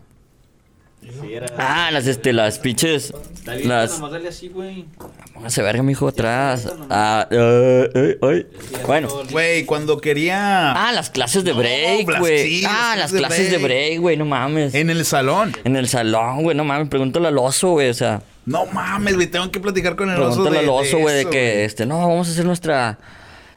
[1.11, 1.47] Sí, era.
[1.59, 3.13] Ah, las, este, las pinches...
[3.35, 3.93] Está bien, Las...
[3.93, 4.85] nomás dale así, güey.
[5.33, 6.69] Póngase verga, mijo, atrás.
[6.91, 8.47] Ah, eh, eh.
[8.87, 9.09] Bueno.
[9.31, 10.73] Güey, cuando quería...
[10.73, 12.63] Ah, las clases de break, güey.
[12.67, 14.75] ah, las clases de break, güey, no mames.
[14.75, 15.57] En el salón.
[15.65, 18.23] En el salón, güey, no mames, pregúntale al oso, güey, o sea...
[18.47, 19.27] No mames, güey.
[19.27, 21.99] Tengo que platicar con el oso Pregúntale de, al oso, güey, de, que, este, no,
[21.99, 22.99] vamos a hacer nuestra,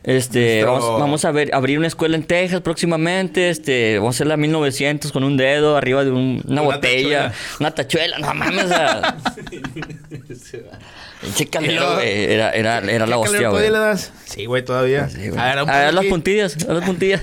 [0.04, 4.28] este, vamos, vamos a ver, abrir una escuela en Texas próximamente, este, vamos a hacer
[4.28, 7.34] la 1900 con un dedo arriba de un- una, Una botella, tachuela.
[7.60, 8.66] una tachuela, no mames,
[11.22, 13.72] pinche Y calero, güey, era, era, era ¿Qué la hostia, todavía güey.
[13.72, 14.12] le das?
[14.26, 15.10] Sí, güey, todavía.
[15.10, 15.40] Sí, güey.
[15.40, 17.22] A ver, A ver, las puntillas, a las puntillas.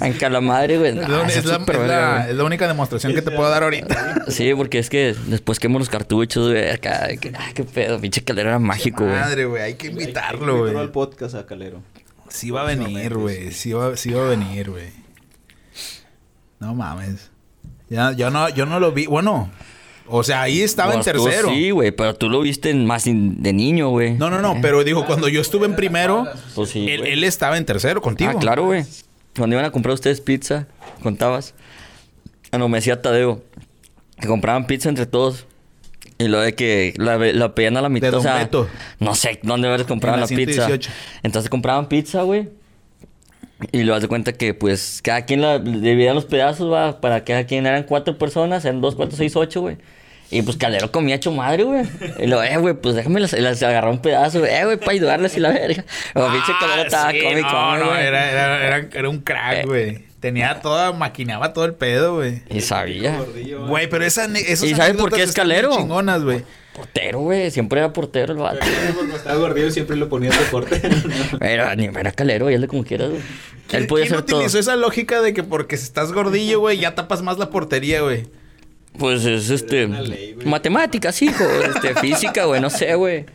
[0.06, 0.90] En calamadre, güey.
[0.90, 2.30] Es, no, la, es la- súper es la- güey.
[2.30, 4.24] es la única demostración que te puedo dar ahorita.
[4.28, 8.22] Sí, porque es que después quemo los cartuchos, güey, acá, que, ay, qué pedo, pinche
[8.22, 9.16] calero era mágico, güey.
[9.16, 10.92] Madre, güey, hay que invitarlo, Invitarlo al güey.
[10.92, 11.82] podcast a Calero.
[12.28, 13.52] Sí va a venir, güey.
[13.52, 14.90] Sí va, sí va a venir, güey.
[16.60, 17.30] No mames.
[17.88, 19.06] Ya, yo no, yo no lo vi.
[19.06, 19.50] Bueno,
[20.06, 21.48] o sea, ahí estaba en tú tercero.
[21.48, 24.14] Sí, güey, pero tú lo viste en- más in- de niño, güey.
[24.14, 27.12] No, no, no, pero digo, cuando yo estuve en primero, Pues sí, él, güey.
[27.12, 28.32] él estaba en tercero contigo.
[28.34, 28.84] Ah, claro, güey.
[29.38, 30.66] Cuando iban a comprar ustedes pizza,
[31.02, 31.54] contabas.
[32.50, 33.42] Ah, no, me decía Tadeo.
[34.20, 35.46] Que compraban pizza entre todos.
[36.18, 38.08] Y lo de que la, la pedían a la mitad.
[38.08, 38.68] De Don o sea, Beto.
[38.98, 40.66] no sé dónde ver compraban la, la pizza.
[40.66, 40.90] 118.
[41.22, 42.48] Entonces compraban pizza, güey.
[43.72, 47.00] Y lo das de cuenta que, pues, cada quien la dividía los pedazos, va.
[47.00, 49.78] Para cada quien eran cuatro personas, eran dos, cuatro, seis, ocho, güey.
[50.30, 51.84] Y pues Calero comía hecho madre, güey.
[52.18, 54.92] Y lo, eh, güey, pues déjame las, las agarrar un pedazo, güey, eh, güey, para
[54.92, 55.84] ayudarles y la verga.
[56.14, 58.06] O pinche Calero estaba Ah, sí, come, no, come, no, güey.
[58.06, 60.06] era, era, era, era un crack, güey.
[60.20, 62.42] Tenía toda, maquinaba todo el pedo, güey.
[62.50, 63.16] Y sabía.
[63.18, 63.66] Gordillo.
[63.68, 65.74] Güey, pero esa, esas ¿Y sabe por qué es calero?
[65.76, 66.44] chingonas, güey.
[66.74, 67.50] Portero, güey.
[67.50, 68.58] Siempre era portero el vato.
[68.94, 70.94] Cuando estaba gordillo siempre lo ponías de portero.
[71.40, 71.46] ¿no?
[71.46, 73.22] Era, ni era calero, y hazle como quieras, güey.
[73.68, 74.36] ¿Quién, Él podía quién hacer todo.
[74.38, 78.00] utilizó esa lógica de que porque si estás gordillo, güey, ya tapas más la portería,
[78.02, 78.26] güey?
[78.96, 79.86] Pues es este.
[79.86, 80.46] una ley, güey.
[80.46, 81.44] matemáticas, hijo.
[81.44, 83.26] Este, física, güey, no sé, güey.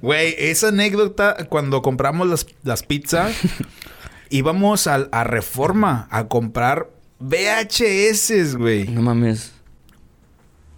[0.00, 3.34] Güey, esa anécdota cuando compramos las, las pizzas,
[4.30, 6.88] íbamos al- a, Reforma a comprar
[7.20, 8.88] VHS, güey.
[8.88, 9.52] No mames.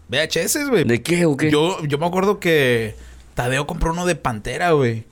[0.09, 0.85] VHS, güey.
[0.85, 1.51] ¿De qué o qué?
[1.51, 2.95] Yo, yo me acuerdo que
[3.35, 5.07] Tadeo compró uno de Pantera, güey.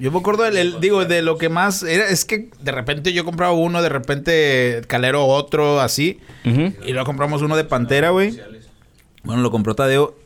[0.00, 3.12] Yo me acuerdo del, el- digo, de lo que más era, es que de repente
[3.12, 6.18] yo compraba uno, de repente Calero otro, así.
[6.44, 8.40] Y luego compramos uno de Pantera, güey.
[9.22, 10.16] Bueno, lo compró Tadeo.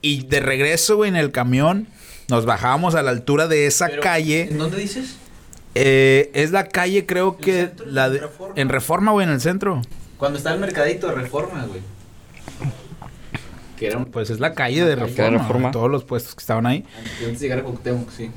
[0.00, 1.88] Y de regreso, güey, en el camión,
[2.28, 4.42] nos bajábamos a la altura de esa Pero, calle.
[4.50, 5.16] ¿En dónde dices?
[5.74, 7.52] Eh, es la calle, creo ¿En que.
[7.66, 7.86] centro?
[7.86, 8.54] la de- ¿En Reforma?
[8.56, 9.82] en Reforma, güey, en el centro.
[10.16, 11.80] Cuando está el mercadito de reforma, güey.
[13.76, 14.06] Que era un...
[14.06, 15.38] Pues es la calle de Reforma.
[15.38, 15.70] Reforma.
[15.70, 16.84] Todos los puestos que estaban ahí.
[16.96, 18.30] Antes de llegar a Cuauhtémoc, sí.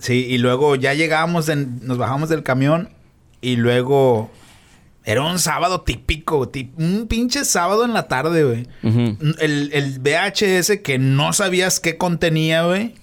[0.00, 2.88] Sí, y luego ya llegamos, en- nos bajamos del camión
[3.40, 4.30] y luego
[5.04, 8.66] era un sábado típico, un pinche sábado en la tarde, güey.
[9.40, 12.94] El, el VHS que no sabías qué contenía, güey.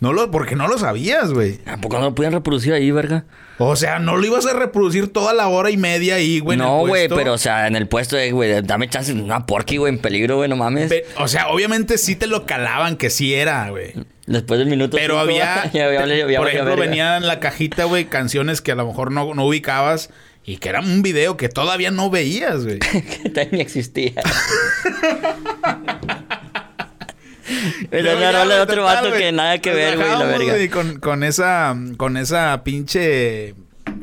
[0.00, 1.58] No lo, porque no lo sabías, güey.
[1.66, 3.24] ¿A poco no lo podían reproducir ahí, verga?
[3.58, 6.58] O sea, no lo ibas a reproducir toda la hora y media ahí, güey.
[6.58, 9.94] no, güey, pero o sea, en el puesto, eh, güey, dame chance, una porky, güey,
[9.94, 10.92] en peligro, güey, no mames.
[11.18, 13.94] O sea, obviamente sí te lo calaban que sí era, güey.
[14.26, 14.96] Después del minuto.
[14.96, 18.60] Pero cinco, había, ya, ya, ya, ya, por ejemplo, venía en la cajita, güey, canciones
[18.60, 20.10] que a lo mejor no, no ubicabas
[20.44, 22.78] y que era un video que todavía no veías, güey.
[23.22, 24.12] que también ni existía.
[27.90, 30.52] Pero rola de güey, otro vato que nada que ver, güey, la verga.
[30.54, 33.54] güey, con, con esa, con esa pinche,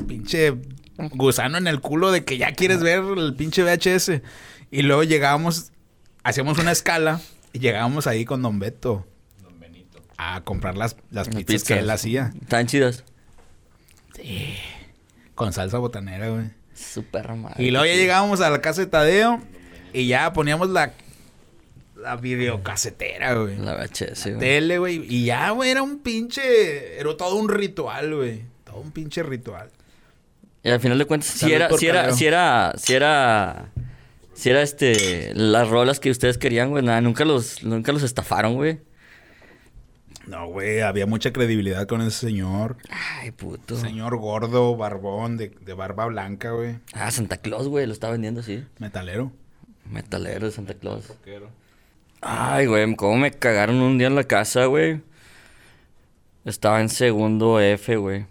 [0.06, 0.54] pinche
[0.96, 4.22] gusano en el culo de que ya quieres ver el pinche VHS.
[4.70, 5.72] Y luego llegábamos,
[6.22, 7.20] hacíamos una escala
[7.52, 9.06] y llegábamos ahí con Don Beto
[9.42, 10.02] Don Benito.
[10.16, 12.32] a comprar las, las pizzas, que él hacía.
[12.40, 13.04] Estaban chidas.
[15.34, 16.50] Con salsa botanera, güey.
[16.74, 17.62] Súper madre.
[17.62, 19.40] Y luego ya llegábamos a la casa de Tadeo
[19.92, 20.92] y ya poníamos la,
[22.04, 23.56] la videocasetera, güey.
[23.56, 24.38] La VHS, güey.
[24.38, 25.06] Tele, güey.
[25.08, 27.00] Y ya, güey, era un pinche.
[27.00, 28.42] Era todo un ritual, güey.
[28.62, 29.70] Todo un pinche ritual.
[30.62, 33.70] Y al final de cuentas, si era, si era, si era, si era,
[34.34, 38.54] si era este, las rolas que ustedes querían, güey, nada, nunca los, nunca los estafaron,
[38.54, 38.80] güey.
[40.26, 42.78] No, güey, había mucha credibilidad con ese señor.
[42.88, 43.76] Ay, puto.
[43.76, 46.78] Señor gordo, barbón, de, de barba blanca, güey.
[46.94, 48.64] Ah, Santa Claus, güey, lo está vendiendo así.
[48.78, 49.32] Metalero.
[49.90, 51.08] Metalero de Santa Claus.
[51.08, 51.63] Rockero.
[52.26, 55.02] Ay, güey, cómo me cagaron un día en la casa, güey.
[56.46, 58.26] Estaba en segundo F, güey.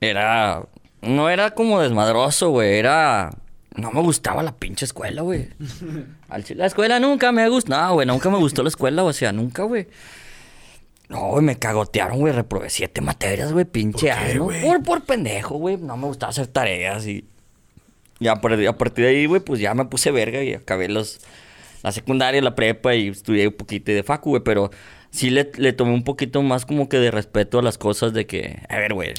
[0.00, 0.64] Era.
[1.02, 2.78] No era como desmadroso, güey.
[2.78, 3.30] Era.
[3.76, 5.48] No me gustaba la pinche escuela, güey.
[6.56, 7.70] La escuela nunca me gustó.
[7.76, 9.86] No, güey, nunca me gustó la escuela, o sea, nunca, güey.
[11.08, 12.32] No, güey, me cagotearon, güey.
[12.32, 14.62] Reprobé siete materias, güey, pinche ¿Por qué, güey?
[14.62, 15.76] Por, por pendejo, güey.
[15.76, 17.24] No me gustaba hacer tareas y.
[18.20, 20.88] Y a, par- a partir de ahí, güey, pues ya me puse verga y acabé
[20.88, 21.20] los,
[21.84, 24.70] la secundaria, la prepa y estudié un poquito de facu, güey, pero
[25.10, 28.26] sí le, le tomé un poquito más como que de respeto a las cosas de
[28.26, 29.14] que, a ver, güey,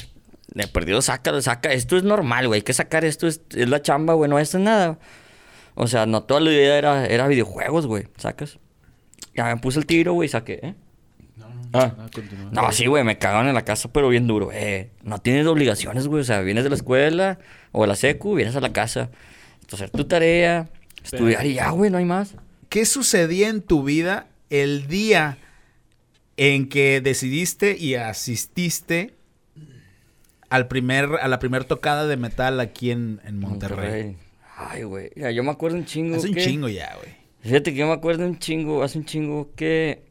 [0.52, 3.80] de perdido saca, saca, esto es normal, güey, hay que sacar esto, es, es la
[3.80, 4.98] chamba, güey, no esto es nada.
[5.74, 8.58] O sea, no toda la idea era, era videojuegos, güey, sacas.
[9.34, 10.74] Ya me puse el tiro, güey, y saqué, ¿eh?
[11.36, 11.94] No, no, Ah.
[12.50, 14.50] no, sí, güey, me cagaron en la casa, pero bien duro.
[14.52, 16.22] Eh, no tienes obligaciones, güey.
[16.22, 17.38] O sea, vienes de la escuela
[17.72, 19.10] o de la secu, vienes a la casa.
[19.70, 20.70] Hacer tu tarea,
[21.04, 22.34] estudiar y ya, güey, no hay más.
[22.68, 25.38] ¿Qué sucedía en tu vida el día
[26.36, 29.14] en que decidiste y asististe
[30.48, 34.16] al primer, a la primer tocada de metal aquí en, en Monterrey?
[34.56, 35.10] Ay, güey.
[35.16, 36.16] Mira, yo me acuerdo un chingo.
[36.16, 37.14] Hace un que- chingo ya, güey.
[37.40, 40.02] Fíjate que yo me acuerdo un chingo, hace un chingo que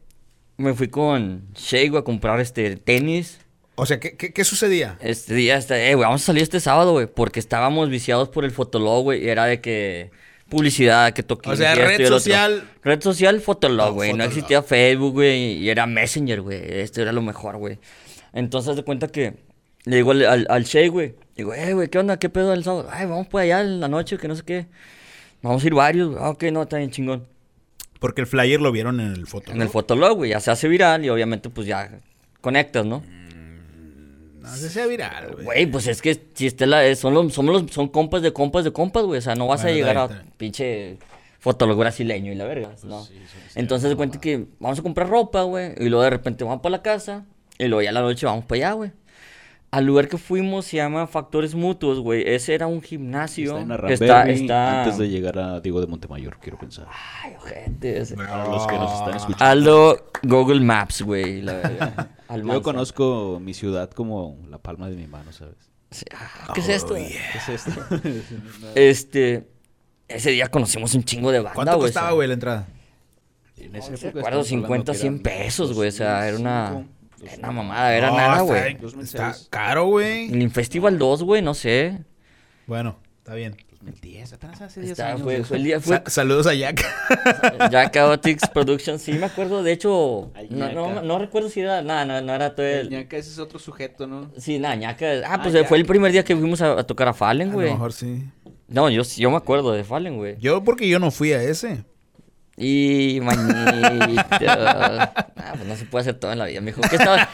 [0.56, 3.40] me fui con Shea, güey, a comprar este tenis.
[3.74, 4.96] O sea, ¿qué, qué, qué sucedía?
[5.02, 8.46] Este día, este, eh, güey, vamos a salir este sábado, güey, porque estábamos viciados por
[8.46, 10.10] el fotolog, güey, y era de que
[10.48, 11.52] publicidad, que toquín.
[11.52, 12.20] O sea, red y el otro.
[12.20, 12.68] social.
[12.82, 14.32] Red social, fotolog, güey, no Fotolog.
[14.32, 17.78] existía Facebook, güey, y era Messenger, güey, esto era lo mejor, güey.
[18.32, 19.34] Entonces, de cuenta que
[19.84, 22.18] le digo al, al, al Shea, güey, digo, eh, güey, ¿qué onda?
[22.18, 22.88] ¿Qué pedo el sábado?
[22.92, 24.66] Ay, vamos por allá en la noche, que no sé qué.
[25.42, 26.22] Vamos a ir varios, güey.
[26.22, 27.26] Ah, ok, no, está bien chingón.
[28.00, 29.52] Porque el flyer lo vieron en el foto.
[29.52, 32.00] En el Fotolog, güey, ya se hace viral y obviamente pues ya
[32.42, 33.02] conectas, ¿no?
[34.46, 35.44] No si sea viral, güey.
[35.44, 38.64] Güey, pues es que si esté la, son, los, somos los, son compas de compas
[38.64, 39.18] de compas, güey.
[39.18, 40.98] O sea, no vas a llegar a pinche
[41.40, 43.06] fotolog brasileño y la verga, ¿no?
[43.56, 45.72] Entonces de cuenta que vamos a comprar ropa, güey.
[45.78, 47.26] Y luego de repente vamos para la casa.
[47.58, 48.92] Y luego ya a la noche vamos para allá, güey.
[49.70, 52.22] Al lugar que fuimos se llama Factores Mutuos, güey.
[52.26, 53.58] Ese era un gimnasio.
[53.58, 54.82] Está en está, está...
[54.84, 56.86] antes de llegar a Diego de Montemayor, quiero pensar.
[57.22, 57.98] Ay, ojete.
[57.98, 58.16] ese.
[58.16, 59.44] Para los que nos están escuchando.
[59.44, 61.44] Aldo Google Maps, güey.
[62.44, 65.56] Yo conozco mi ciudad como la palma de mi mano, ¿sabes?
[65.90, 66.94] Sí, ah, ¿Qué es esto?
[66.94, 67.70] ¿Qué es esto?
[68.74, 69.48] Este.
[70.08, 71.88] Ese día conocimos un chingo de banda, ¿Cuánto güey.
[71.88, 72.68] costaba, o sea, güey, la entrada?
[73.56, 75.88] en No esa me época acuerdo, estamos hablando 50, que 100 eran pesos, güey.
[75.88, 76.86] O sea, era una.
[77.18, 78.74] 2005, Era una mamada, era No, nada, güey.
[78.74, 79.14] 2006.
[79.14, 80.30] Está caro, güey.
[80.32, 81.98] El Infestival 2, güey, no sé.
[82.66, 83.56] Bueno, está bien.
[83.70, 85.22] 2010, apenas hace 10 Está- años.
[85.22, 85.80] fue, fue el día.
[85.80, 86.82] Fue Sa- saludos a Jack.
[87.70, 89.00] ya Chaotix Productions.
[89.00, 89.62] Sí, me acuerdo.
[89.62, 91.82] De hecho, no, no, recuerdo si era.
[91.82, 92.90] Nada, no, no era todo El el.
[92.90, 94.30] ñaca, ese es otro sujeto, ¿no?
[94.38, 95.06] Sí, nada, ñaca.
[95.26, 95.80] Ah, pues Ah, fue ya.
[95.82, 97.66] el primer día que fuimos a, a tocar a Fallen, A güey.
[97.68, 98.24] lo mejor sí.
[98.66, 100.36] No, yo, yo me acuerdo de Fallen, güey.
[100.40, 101.84] Yo porque yo no fui a ese.
[102.56, 105.14] Y mañita.
[105.36, 106.80] ah, pues no se puede hacer todo en la vida, mijo.
[106.88, 107.28] ¿Qué estaba...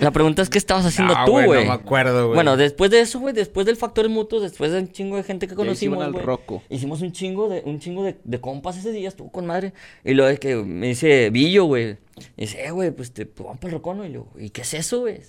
[0.00, 1.64] La pregunta es, ¿qué estabas haciendo No, tú, güey?
[1.64, 2.34] No me acuerdo, güey.
[2.34, 5.46] Bueno, después de eso, güey, después del Factores Mutuos, después de un chingo de gente
[5.46, 6.24] que conocimos, al güey.
[6.24, 6.62] Rocco.
[6.68, 9.72] Hicimos un chingo de, un chingo de, de compas ese día, estuvo con madre.
[10.04, 11.98] Y luego es que me dice Billo, güey.
[12.36, 14.04] Dice, eh, güey, pues te pues, vamos para el Rocono.
[14.04, 15.20] Y yo, ¿y qué es eso, güey?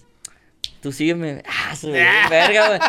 [0.82, 1.42] Tú sígueme.
[1.48, 2.80] Ah, se me dio verga, güey.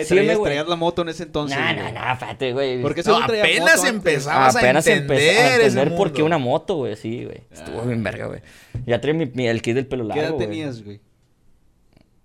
[0.00, 1.56] Eh, sígueme, traías, la moto en ese entonces.
[1.58, 1.92] Nah, güey.
[1.92, 2.82] nah, espérate, güey.
[2.82, 3.88] ¿Por qué No, traía apenas moto antes?
[3.94, 7.42] empezabas a Apenas entender, empecé a ese entender por qué una moto, güey, sí, güey.
[7.50, 8.40] Estuvo bien verga, güey.
[8.86, 10.46] Ya trae mi, mi- el kit del pelo largo, ¿Qué edad güey.
[10.46, 11.00] tenías, güey?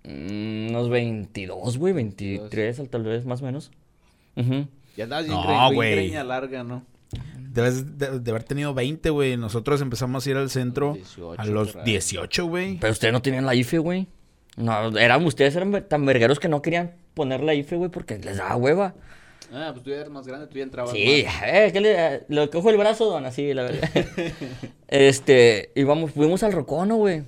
[0.03, 3.71] Mm, unos 22, güey, 23, tal vez, más o menos.
[4.35, 4.67] Ujú.
[4.97, 5.91] Ya andabas bien, No, cre- bien güey.
[5.95, 6.83] greña larga, ¿no?
[7.37, 9.37] Debes de, de haber tenido 20, güey.
[9.37, 11.85] Nosotros empezamos a ir al centro 18, a los por ahí.
[11.91, 12.77] 18, güey.
[12.79, 14.07] Pero ustedes no tenían la IFE, güey.
[14.57, 18.37] No, eran, ustedes eran tan vergueros que no querían poner la IFE, güey, porque les
[18.37, 18.93] daba hueva.
[19.53, 21.35] Ah, pues tú ya eres más grande, tú ya entrabas Sí, más.
[21.45, 23.89] eh, ¿qué le, cojo el brazo, don, así, la verdad.
[24.87, 27.23] este, y vamos, fuimos al Rocono, güey.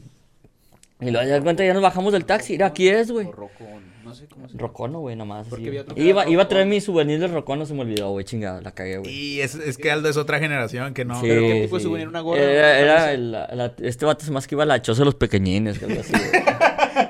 [1.01, 2.53] Y luego ya de cuenta, ya nos bajamos del taxi.
[2.53, 3.27] Mira, aquí es, güey.
[3.27, 4.61] O Rocón, no sé cómo se llama.
[4.67, 5.47] Rocono, güey, nomás.
[5.49, 5.91] Porque así, había güey.
[5.91, 6.75] otro que Iba, iba a traer Rocono.
[6.75, 9.11] mi souvenir del Rocono, se me olvidó, güey, chingada, la cagué, güey.
[9.13, 11.19] Y es, es que Aldo es otra generación que no.
[11.19, 12.07] Sí, ¿Pero qué tipo de souvenir?
[12.07, 12.39] ¿Una gorra?
[12.41, 16.13] Era, este vato es más que iba a la choza de los pequeñines, algo así,
[16.13, 16.43] güey.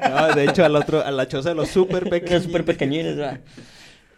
[0.10, 2.43] No, de hecho, al otro, a la choza de los súper pequeños.
[2.43, 3.39] súper pequeñines, ¿verdad?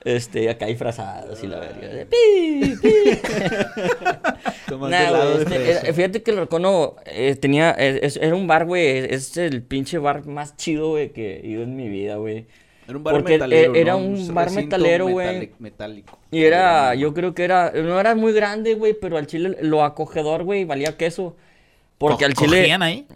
[0.04, 1.88] Este, acá disfrazados y la verga.
[1.88, 2.90] de pi, pi.
[4.68, 5.82] Tomando Nah, helado güey, de este, fresa.
[5.82, 9.64] era- fíjate que el Rocono eh, tenía, eh, es- era un bar, güey, es el
[9.64, 12.46] pinche bar más chido, güey, que he ido en mi vida, güey.
[12.88, 13.98] Era un bar porque metalero, era ¿no?
[14.00, 15.52] un bar recinto metalero, güey.
[15.58, 16.20] Metálico.
[16.30, 19.84] Y era, yo creo que era, no era muy grande, güey, pero al chile lo
[19.84, 21.36] acogedor, güey, valía queso.
[21.98, 23.08] Porque Co- al chile, ¿Cogían ahí?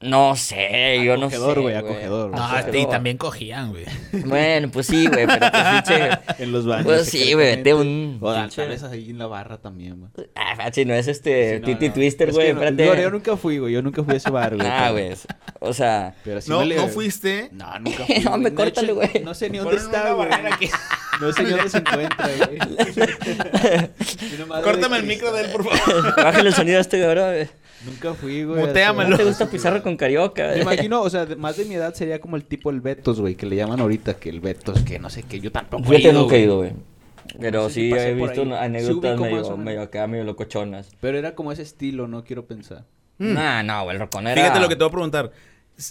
[0.00, 1.36] No sé, yo no sé.
[1.36, 2.30] Acogedor, güey, acogedor.
[2.30, 2.76] No, Acogedor.
[2.76, 3.84] y también cogían, güey.
[4.26, 6.10] Bueno, pues sí, güey, pero pues pinche...
[6.38, 6.86] En los baños.
[6.86, 10.28] Pues sí, güey, vete un O pinche- tal vez ahí en la barra también, güey.
[10.36, 11.94] Ah, si no es este Sí, no, Titi no.
[11.94, 12.86] Twister, Es güey, que no- espérate.
[12.96, 13.72] no, yo nunca fui, güey.
[13.74, 14.66] Yo nunca fui a ese bar, güey.
[14.70, 15.16] Ah, pero- güey,
[15.60, 16.14] o sea...
[16.22, 17.48] Pero sí No, le- no fuiste.
[17.52, 18.20] No, nunca fui.
[18.24, 19.10] No, me córtale, güey.
[19.24, 20.28] No sé ni dónde está, güey.
[21.20, 22.58] No sé ni dónde se encuentra, güey.
[24.62, 26.14] Córtame el micro de él, por favor.
[26.16, 27.48] Bájale el sonido a este cabrón, güey.
[27.84, 28.60] Nunca fui, güey.
[28.66, 29.10] Muteamelo.
[29.10, 30.48] ¿No te gusta Pizarro con Carioca?
[30.54, 33.34] Me imagino, o sea, más de mi edad sería como el tipo el Betos, güey,
[33.36, 36.12] que le llaman ahorita, que el Betos, que no sé qué, yo tampoco he Fíjate,
[36.12, 36.72] ido, nunca he ido, güey.
[37.38, 38.46] Pero No sé si sí he visto ahí.
[38.46, 40.88] una- Sí anécdotas medio, medio acá, medio locochonas.
[41.00, 42.84] Pero era como ese estilo, no quiero pensar.
[43.18, 44.40] Nah, no, güey, el rocón era...
[44.42, 45.32] Fíjate lo que te voy a preguntar.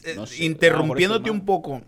[0.06, 1.82] Eh, No sé, interrumpiéndote a lo mejor un poco.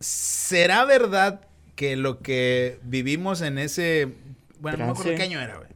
[0.00, 1.40] ¿Será verdad
[1.76, 4.08] que lo que vivimos en ese.
[4.60, 5.68] Bueno, no me acuerdo qué año era, güey.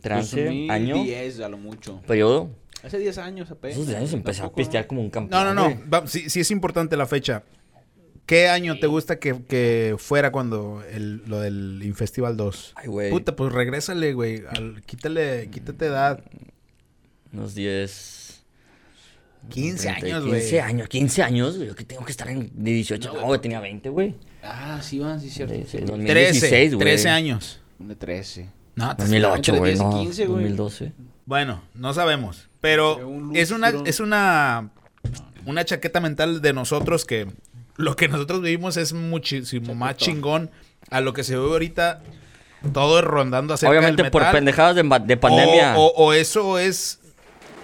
[0.00, 2.00] Trance, año, 2010 a lo mucho.
[2.06, 2.50] periodo.
[2.84, 3.76] Hace 10 años apenas.
[3.78, 4.88] Esos años empecé a pistear ¿no?
[4.88, 5.44] como un campeón.
[5.44, 5.80] No, no, no.
[5.92, 7.42] Va- sí, sí es importante la fecha.
[8.26, 12.72] ¿Qué año te gusta que, que fuera cuando el, lo del Infestival 2?
[12.76, 13.10] Ay, güey.
[13.10, 14.44] Puta, pues regrésale, güey.
[14.48, 16.22] Al- Quítale, quítate edad.
[17.32, 18.28] Unos 10...
[19.48, 20.40] 15 30, años, güey.
[20.40, 21.74] 15 años, 15 años, güey.
[21.74, 23.12] Que tengo que estar en de 18.
[23.14, 24.14] No, güey, tenía 20, güey.
[24.42, 25.54] Ah, sí, van, sí, cierto.
[25.54, 25.84] Sí, sí, sí.
[25.84, 26.78] 2016, 13, güey.
[26.86, 27.60] 13 años.
[27.78, 28.48] De 13.
[28.76, 29.90] No, te- 2008, entre güey, 10 no.
[29.98, 30.42] 15, güey.
[30.42, 30.92] 2012.
[31.24, 32.49] Bueno, no sabemos.
[32.60, 34.70] Pero un es una, es una,
[35.46, 37.26] una chaqueta mental de nosotros que
[37.76, 40.50] lo que nosotros vivimos es muchísimo más chingón
[40.90, 42.02] a lo que se ve ahorita.
[42.74, 45.78] Todo es rondando acerca Obviamente del por pendejadas de, pandemia.
[45.78, 47.00] O, o- o eso es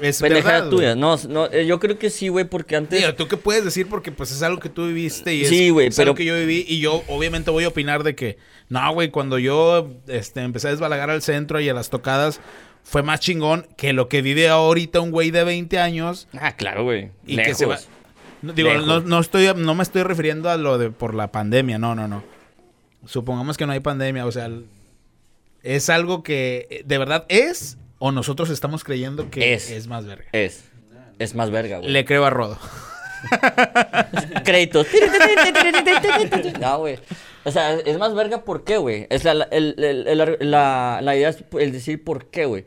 [0.01, 0.95] es Pendejada verdad, tuya.
[0.95, 3.01] No, no, eh, yo creo que sí, güey, porque antes.
[3.01, 3.89] Digo, ¿tú qué puedes decir?
[3.89, 6.81] Porque pues es algo que tú viviste y es, es algo que yo viví y
[6.81, 8.37] yo obviamente voy a opinar de que,
[8.69, 12.41] no, güey, cuando yo este, empecé a desbalagar al centro y a las tocadas,
[12.89, 16.85] fue más chingón que lo que vive ahorita un güey de 20 años Ah, claro,
[16.85, 17.11] güey.
[17.27, 17.49] y Lejos.
[17.51, 17.79] que se va...
[18.43, 21.79] No, digo, no, no estoy, no me estoy refiriendo a lo de por la pandemia,
[21.79, 22.23] no, no, no.
[23.05, 24.49] Supongamos que no hay pandemia, o sea,
[25.65, 29.69] es algo que eh, de verdad es o nosotros estamos creyendo que Es.
[29.71, 30.27] es, más verga.
[30.33, 30.65] Es.
[31.19, 31.91] Es más verga, güey.
[31.91, 32.59] Le creo a Rodo.
[34.45, 34.87] Créditos.
[36.61, 36.99] No, güey.
[37.47, 39.07] O sea, es más verga, ¿por qué, güey?
[39.09, 42.65] Es la, el- el- el- la, la idea es el decir por qué, güey.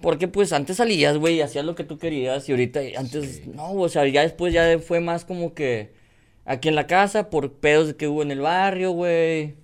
[0.00, 2.48] Porque, pues, antes salías, güey, y hacías lo que tú querías.
[2.48, 5.92] Y ahorita, antes, no, o sea, ya después ya fue más como que
[6.44, 9.54] aquí en la casa, por pedos que hubo en el barrio, güey.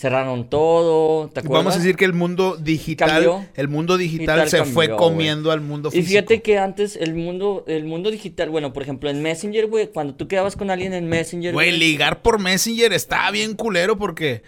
[0.00, 1.58] Cerraron todo, ¿te acuerdas?
[1.64, 3.44] Vamos a decir que el mundo digital, Cambió.
[3.54, 6.08] el mundo digital Digital se cambió, fue comiendo al mundo Y físico.
[6.08, 10.14] fíjate que antes el mundo, el mundo digital, bueno, por ejemplo, en Messenger, güey, cuando
[10.14, 14.42] tú quedabas con alguien en Messenger, Güey, ligar por Messenger está bien culero porque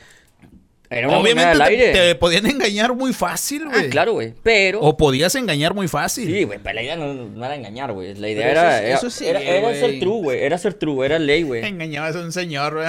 [0.89, 1.93] era una moneda obviamente te, aire.
[1.93, 3.91] te podían engañar muy fácil, Ah, güey.
[3.91, 4.35] claro, güey.
[4.43, 4.81] Pero.
[4.81, 6.27] O podías engañar muy fácil.
[6.27, 8.15] Sí, güey, pero la idea no, no era engañar, güey.
[8.15, 8.77] La idea era.
[8.79, 10.43] eso- era- eso sí, era, era ser true, güey.
[10.43, 11.63] Era ser true, era ley, güey.
[11.67, 12.87] Engañabas a un señor, güey.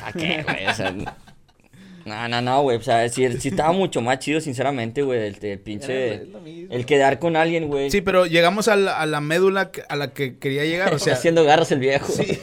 [0.00, 0.66] ¿Para qué, güey?
[0.66, 0.94] O sea.
[2.06, 2.76] No, no, no, güey.
[2.78, 5.26] O sea, sí, sí estaba mucho más chido, sinceramente, güey.
[5.26, 6.14] El, el pinche.
[6.14, 6.72] Era lo mismo.
[6.72, 7.90] El quedar con alguien, güey.
[7.90, 11.14] Sí, pero llegamos a la, a la médula a la que quería llegar, o sea,
[11.14, 12.12] haciendo garras el viejo.
[12.12, 12.38] sí,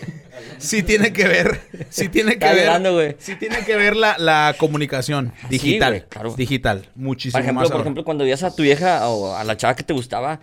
[0.58, 3.16] sí tiene que ver, sí tiene que Está ver, güey.
[3.20, 6.34] sí tiene que ver la, la comunicación digital, claro.
[6.36, 7.84] digital, muchísimo Por ejemplo, más por ahora.
[7.84, 10.42] ejemplo, cuando veías a tu vieja o a la chava que te gustaba,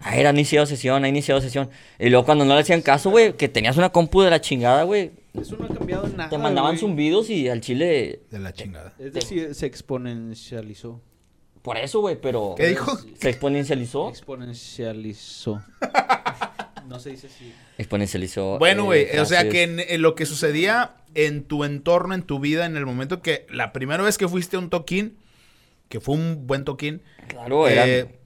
[0.00, 1.70] ah, era iniciado sesión, ha iniciado sesión.
[1.98, 4.82] Y luego cuando no le hacían caso, güey, que tenías una compu de la chingada,
[4.82, 6.30] güey, Eso no ha cambiado Ah, nada.
[6.30, 6.80] te mandaban güey.
[6.80, 8.22] zumbidos y al chile.
[8.30, 8.94] de la chingada.
[8.98, 11.00] Es decir, se exponencializó.
[11.62, 12.54] Por eso, güey, pero.
[12.56, 12.96] ¿Qué dijo?
[13.20, 14.08] Se exponencializó.
[14.08, 15.62] Exponencializó.
[16.88, 17.52] no se dice así.
[17.76, 18.58] Exponencializó.
[18.58, 22.22] Bueno, eh, güey, o sea que en, en lo que sucedía en tu entorno, en
[22.22, 25.18] tu vida, en el momento que la primera vez que fuiste a un toquín,
[25.88, 27.86] que fue un buen toquín, Claro, era.
[27.86, 28.18] eh,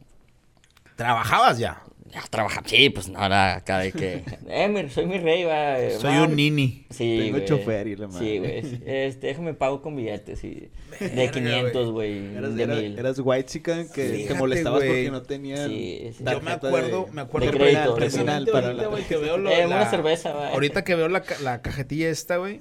[0.96, 1.82] trabajabas ya.
[2.12, 2.68] Ya trabajaba.
[2.68, 4.22] Sí, pues no era acá de que.
[4.46, 5.78] Eh, mi- soy mi rey, va.
[5.80, 6.24] eh, Soy va".
[6.24, 6.84] un nini.
[6.90, 7.44] Sí, Tengo güey.
[7.46, 8.26] chofer y la madre.
[8.26, 8.82] Sí, güey.
[8.84, 10.68] Este, déjame pago con billetes y.
[11.00, 12.36] De Verga, 500, güey.
[12.36, 12.98] Eras, De era- mil.
[12.98, 14.90] eras white chican que Fíjate, te molestabas güey.
[15.06, 16.22] porque no tenían Sí, sí.
[16.30, 19.50] Yo me acuerdo, de- me acuerdo de crédito, para ahorita, la- güey, que veo lo,
[19.50, 20.52] Eh, la- una cerveza, güey.
[20.52, 22.60] Ahorita que veo la, la cajetilla esta, güey.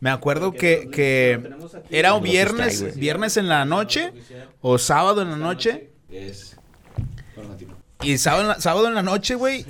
[0.00, 1.40] Me acuerdo que, que
[1.90, 4.12] era un viernes, viernes en la noche
[4.60, 5.90] o sábado en la noche.
[6.10, 6.56] Es
[8.02, 9.64] Y sábado en la, sábado en la noche, güey,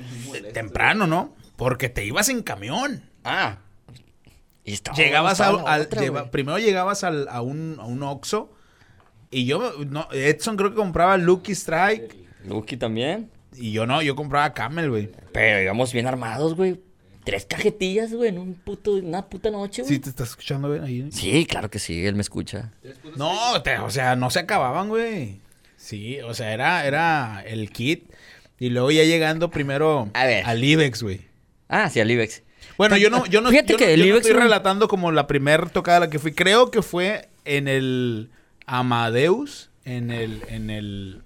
[0.53, 1.35] temprano, ¿no?
[1.57, 3.03] Porque te ibas en camión.
[3.25, 3.59] Ah.
[4.65, 8.53] Y estaba- Llegabas a- otra, lleva- primero llegabas al- a un, a un Oxxo
[9.31, 13.31] y yo, no, Edson creo que compraba Lucky Strike Lucky también.
[13.57, 15.11] y yo no, yo compraba Camel, güey.
[15.33, 16.81] Pero íbamos bien armados, güey.
[17.25, 19.95] Tres cajetillas, güey, en un puto, una puta noche, güey.
[19.95, 21.09] Sí, te estás escuchando, güey, ahí.
[21.13, 22.73] Sí, claro que sí, él me escucha.
[23.17, 25.41] No, te- o sea, no se acababan, güey.
[25.87, 28.11] Sí, o sea, era, era el kit.
[28.59, 30.45] Y luego ya llegando primero A ver.
[30.45, 31.21] al IBEX, güey.
[31.69, 32.43] Ah, sí, al IBEX.
[32.77, 35.13] Bueno, yo no, yo no, Fíjate yo que no- el yo no estoy relatando como
[35.13, 36.33] la primer tocada a la que fui.
[36.33, 38.31] Creo que fue en el
[38.67, 41.23] Amadeus, en el, en el,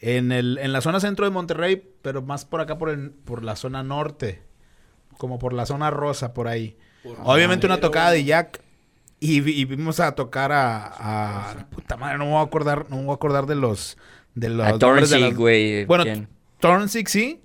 [0.00, 3.44] en el, en la zona centro de Monterrey, pero más por acá por el, por
[3.44, 4.42] la zona norte,
[5.18, 6.76] como por la zona rosa, por ahí.
[7.22, 8.60] Obviamente una tocada de Jack.
[9.20, 12.86] Y, vi- y vimos a tocar a, a- puta madre, no me voy a acordar,
[12.88, 13.96] no me voy a acordar de los
[14.34, 14.78] de los A
[15.34, 15.84] güey.
[15.86, 16.04] Bueno.
[16.60, 17.42] Tornzig sí.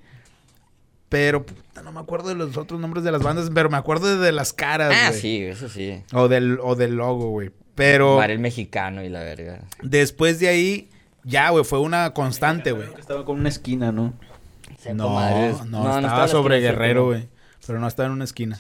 [1.10, 4.20] Pero puta, no me acuerdo de los otros nombres de las bandas, pero me acuerdo
[4.20, 5.22] de las caras, Ah, güey.
[5.22, 6.02] sí, eso sí.
[6.14, 7.52] O del, o del logo, güey.
[7.76, 9.60] Pero Bar el mexicano y la verga.
[9.82, 10.90] después de ahí,
[11.24, 12.88] ya, güey, fue una constante, güey.
[13.00, 14.14] Estaba con una esquina, ¿no?
[15.66, 17.30] No, no, estaba sobre Guerrero, güey.
[17.66, 18.60] Pero no estaba en una esquina.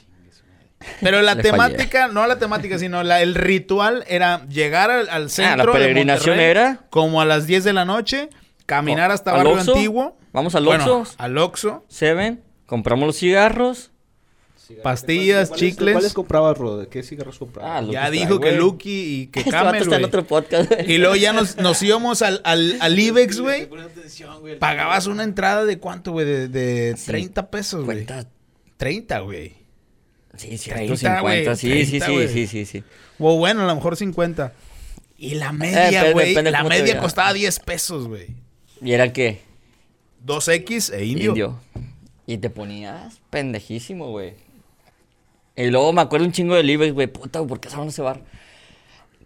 [1.01, 1.51] Pero la Le fallé.
[1.51, 5.63] temática, no la temática, sino la, el ritual era llegar al, al centro.
[5.63, 6.85] Ah, la peregrinación era.
[6.89, 8.29] Como a las 10 de la noche,
[8.65, 9.59] caminar hasta ¿Al Barrio?
[9.59, 10.17] Antiguo.
[10.31, 11.15] Vamos al Bueno, Oxxo.
[11.17, 11.85] al Oxxo.
[11.89, 12.41] Seven.
[12.65, 13.91] Compramos los cigarros.
[14.81, 15.93] Pastillas, ¿Cuáles- chicles.
[15.93, 16.87] ¿Cuáles comprabas, Rod?
[16.87, 17.83] ¿Qué cigarros comprabas?
[17.83, 18.53] Ah, Ya dijo que.
[18.53, 18.89] Lucky
[19.23, 20.05] y que Este Camel, está en güey.
[20.05, 20.91] otro podcast, güey.
[20.91, 23.69] Y luego ya nos, nos íbamos al, al, al IBEX, güey.
[24.59, 26.25] Pagabas una entrada de cuánto, güey?
[26.25, 27.05] De, de Sí.
[27.07, 28.05] 30 pesos, güey.
[28.05, 28.27] Cuenta.
[28.77, 29.53] 30, güey.
[30.35, 31.21] Sí, 30, 150.
[31.21, 32.83] güey, Sí, 30, sí, sí, sí, sí, sí.
[33.19, 34.53] O bueno, a lo mejor 50.
[35.17, 36.29] Y la media, depende- güey.
[36.29, 38.27] depende la media costaba 10 pesos, güey.
[38.81, 39.41] ¿Y era qué?
[40.25, 41.59] 2X e indio.
[42.25, 44.33] Y te ponías pendejísimo, güey.
[45.55, 47.07] Y luego me acuerdo un chingo del IBEX, güey.
[47.07, 48.21] Puta, ¿por qué cerraron ese bar?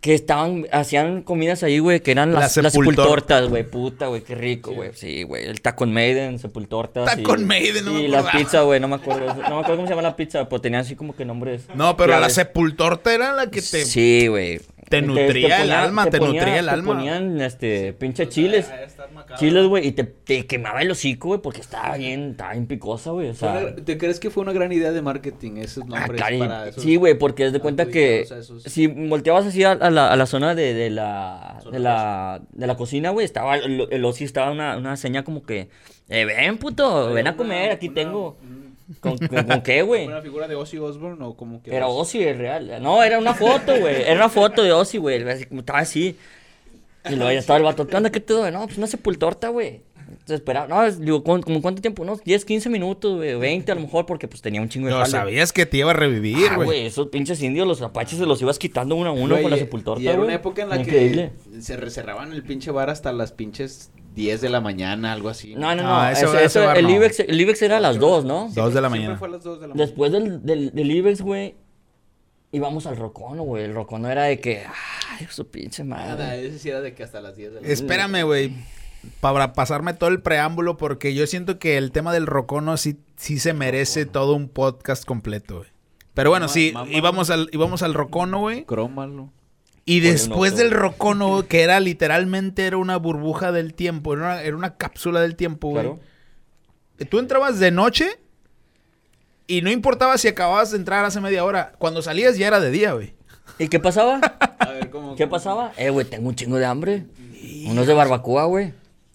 [0.08, 3.64] Que estaban, hacían comidas ahí, güey, que eran las, La las sepultor- sepultortas, güey.
[3.70, 4.92] Puta, güey, qué rico, güey.
[4.94, 5.44] Sí, güey.
[5.44, 7.06] El Tacon Maiden, sepultortas.
[7.14, 9.26] Tacon y- Maiden, no me Y la pizza, güey, no me acuerdo.
[9.26, 11.64] No me acuerdo cómo se llama la pizza, pero tenía así como que nombres.
[11.76, 13.84] No, pero la sepultorta era la que te...
[13.84, 14.62] Sí, güey.
[14.90, 16.92] Te nutría el alma, te nutría el alma.
[16.94, 18.72] Te ponían, este, pinche chiles.
[19.38, 23.12] Chiles, güey, y te, te quemaba el hocico, güey, porque estaba bien, estaba bien picosa,
[23.12, 23.30] güey.
[23.30, 26.68] O sea, ¿Te crees que fue una gran idea de marketing esos Ah, nombres para
[26.70, 26.84] esos?
[26.84, 28.26] Sí, güey, porque es de cuenta que
[28.66, 32.68] si volteabas así a, a la, a la zona de, de la, de la de
[32.68, 35.70] la cocina, güey, estaba el, el estaba una, una seña como que
[36.10, 38.38] eh, ven, puto, ven a comer, aquí tengo.
[39.02, 40.08] ¿Con, con, con qué, güey?
[40.08, 42.82] ¿Una figura de Ozzy Osbourne o como que Era Ozzy, es real.
[42.82, 44.02] No, era una foto, güey.
[44.04, 45.22] Era una foto de Ozzy, güey.
[45.28, 46.16] Estaba así.
[47.10, 47.86] Y luego ya estaba el vato.
[47.88, 48.10] ¿Qué onda?
[48.12, 48.52] ¿Qué te doy?
[48.52, 49.82] No, pues una sepultorta, güey.
[50.10, 50.68] Entonces esperaba.
[50.68, 52.02] No, digo, ¿con- ¿como cuánto tiempo?
[52.04, 53.36] Unos 10, 15 minutos, güey.
[53.36, 55.92] 20 a lo mejor, porque pues tenía un chingo de No sabías que te iba
[55.92, 56.86] a revivir, Ah, güey.
[56.86, 60.02] esos pinches indios, los apaches se los ibas quitando uno a uno con la sepultorta,
[60.02, 61.32] Y era una época en la Increíble.
[61.54, 65.56] que se reservaban el pinche bar hasta las pinches 10 de la mañana, algo así.
[65.56, 66.10] No, no, no.
[66.10, 66.92] Eso- eso- bar el, no.
[66.92, 68.50] IBEX, el IBEX era a las 2, ¿no?
[68.54, 69.18] Dos de la Siempre mañana.
[69.18, 69.86] fue a las 2 de la mañana.
[69.88, 71.56] Después del, del, del IBEX, güey,
[72.52, 73.64] íbamos al Rocono, güey.
[73.64, 74.64] El Rocono era de que,
[75.20, 76.48] ay, su pinche Nada, madre.
[76.48, 77.74] ese sí era de que hasta las 10 de la mañana.
[77.74, 78.52] Espérame, güey.
[79.22, 83.40] Para pasarme todo el preámbulo, porque yo siento que el tema del rocono sí, sí
[83.40, 85.70] se merece todo un podcast completo, güey.
[86.16, 88.66] Pero bueno, Mamá- sí, mamá- íbamos al, íbamos al rocono, güey.
[88.66, 89.30] Crómalo.
[89.90, 94.58] Y después del rocono, que era literalmente era una burbuja del tiempo, era una, era
[94.58, 95.84] una cápsula del tiempo, güey.
[95.86, 96.00] Claro.
[97.10, 98.20] Tú entrabas de noche
[99.48, 101.72] y no importaba si acababas de entrar hace media hora.
[101.78, 103.14] Cuando salías ya era de día, güey.
[103.60, 104.20] ¿Y qué pasaba?
[104.60, 105.16] A ver, ¿cómo?
[105.16, 105.72] ¿Qué pasaba?
[105.78, 107.06] Eh, güey, tengo un chingo de hambre.
[107.66, 108.74] Unos de barbacoa, güey.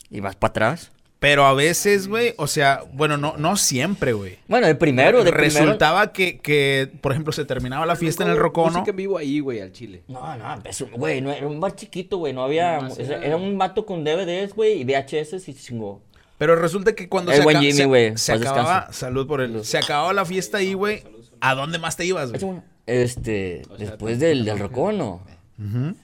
[0.09, 0.91] Y vas para atrás.
[1.23, 4.39] Pero a veces, güey, o sea, bueno, no, no siempre, güey.
[4.49, 5.61] Bueno, de primero, de primero.
[5.61, 8.83] Resultaba que, que, por ejemplo, se terminaba la fiesta en el rocono.
[8.85, 10.03] En vivo ahí, güey, al chile.
[10.09, 12.81] No, no, eso, güey, no, era un bar chiquito, güey, no había...
[12.81, 16.03] No, era, un vato con DVDs, güey, y VHS y chingó.
[16.39, 19.43] Pero resulta que cuando El se, buen aca- Jimmy, se- güey, se acababa, salud por
[19.43, 21.05] él, se acababa la fiesta ahí, güey.
[21.41, 22.61] ¿A dónde más te ibas, güey?
[22.87, 25.23] Este, O sea, después del, del rocono.
[25.57, 25.95] Ujú.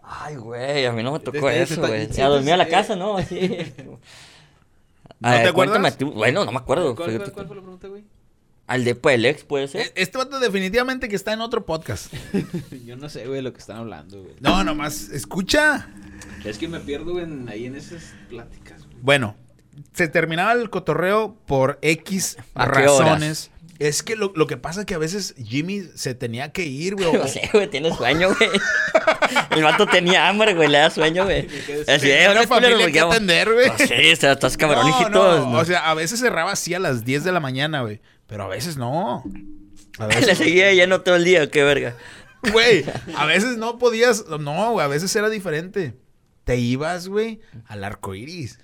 [0.00, 2.06] Ay, güey, a mí no me tocó eso, güey.
[2.08, 3.16] Ya dormía a la este- casa, ¿no?
[3.16, 3.58] Así.
[5.20, 5.98] ¿No te ver, acuerdas?
[5.98, 6.12] tú.
[6.12, 6.94] Bueno, no me acuerdo.
[6.96, 8.04] ¿Cuál, fue la pregunta, güey?
[8.66, 9.86] Al de Pelex, ¿puede ser?
[9.86, 12.12] E- Este vato definitivamente que está en otro podcast.
[12.86, 14.34] Yo no sé, güey, lo que están hablando, güey.
[14.40, 15.88] No, nomás, escucha.
[16.44, 18.96] Es que me pierdo en, ahí en esas pláticas, güey.
[19.02, 19.36] Bueno,
[19.92, 23.50] se terminaba el cotorreo por X ¿A qué razones.
[23.80, 26.94] Es que lo, lo que pasa es que a veces Jimmy se tenía que ir,
[26.96, 27.12] güey.
[27.18, 28.50] No sé, güey, tiene sueño, güey.
[29.50, 31.48] El vato tenía hambre, güey, le da sueño, güey.
[31.88, 33.70] Así, eh, una una familia que atender, güey.
[33.78, 35.10] Sí, está- estás cabrón, No, hijito.
[35.46, 38.00] no, O sea, a veces cerraba así a las 10 de la mañana, güey.
[38.26, 39.24] Pero a veces no.
[39.98, 41.96] A Le veces, seguía lleno todo el día, qué verga.
[42.52, 42.84] güey,
[43.16, 44.26] a veces no podías.
[44.28, 45.94] No, güey, a veces era diferente.
[46.44, 48.58] Te ibas, güey, al arco iris.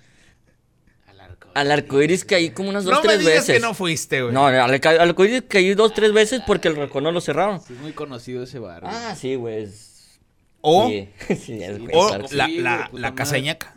[1.59, 1.71] Al arco.
[1.71, 3.55] Al arcoiris caí como unas dos, No me tres digas veces.
[3.55, 4.33] que no fuiste, güey.
[4.33, 7.57] No, no, al, al arcoiris caí dos, tres veces porque el rocono lo cerraron.
[7.57, 8.81] Es muy conocido ese bar.
[8.81, 8.93] güey.
[8.95, 9.63] Ah, sí, güey.
[9.63, 10.19] es-
[10.61, 12.35] O, Sí, sí, es, güey, o claro que sí.
[12.35, 13.75] la, Sí, la, la casa ñaca.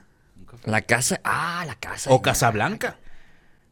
[0.65, 1.21] La casa.
[1.25, 2.11] Ah, la casa.
[2.11, 2.97] O Casablanca.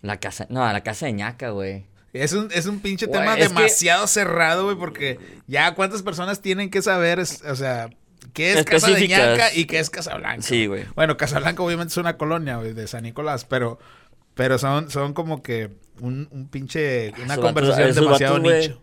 [0.03, 0.47] La casa.
[0.49, 1.85] No, la casa de ñaca, güey.
[2.15, 6.03] Es un, es un pinche Güey, tema es que- demasiado cerrado, güey, porque ya cuántas
[6.03, 7.91] personas tienen que saber, es- o sea,
[8.33, 9.09] qué es Casa de.
[9.09, 10.43] Ñaca y qué es Casablanca.
[10.43, 10.85] Sí, güey.
[10.95, 13.79] Bueno, Casablanca obviamente es una colonia, güey, de San Nicolás, pero,
[14.35, 15.71] pero son, son como que
[16.01, 18.81] un, un pinche, una Esos conversación vatos- demasiado vatos, nicho.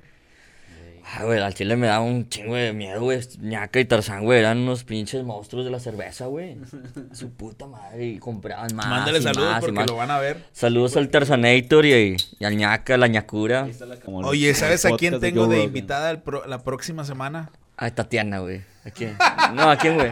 [1.07, 3.19] Ah, güey, al chile me daba un chingo de miedo, güey.
[3.39, 6.57] ñaca y Tarzán, güey, eran unos pinches monstruos de la cerveza, güey.
[7.13, 8.05] Su puta madre.
[8.07, 8.87] Y compraban más.
[8.87, 9.87] Mándale y saludos más, y porque más.
[9.87, 10.43] lo van a ver.
[10.51, 13.67] Saludos al Tarzanator y, y al ñaca, la ñacura.
[13.79, 17.51] La- Oye, ¿sabes a quién tengo de invitada el pro- la próxima semana?
[17.77, 18.61] A Tatiana, güey.
[18.85, 19.17] ¿A quién?
[19.53, 20.11] No, ¿a quién, güey?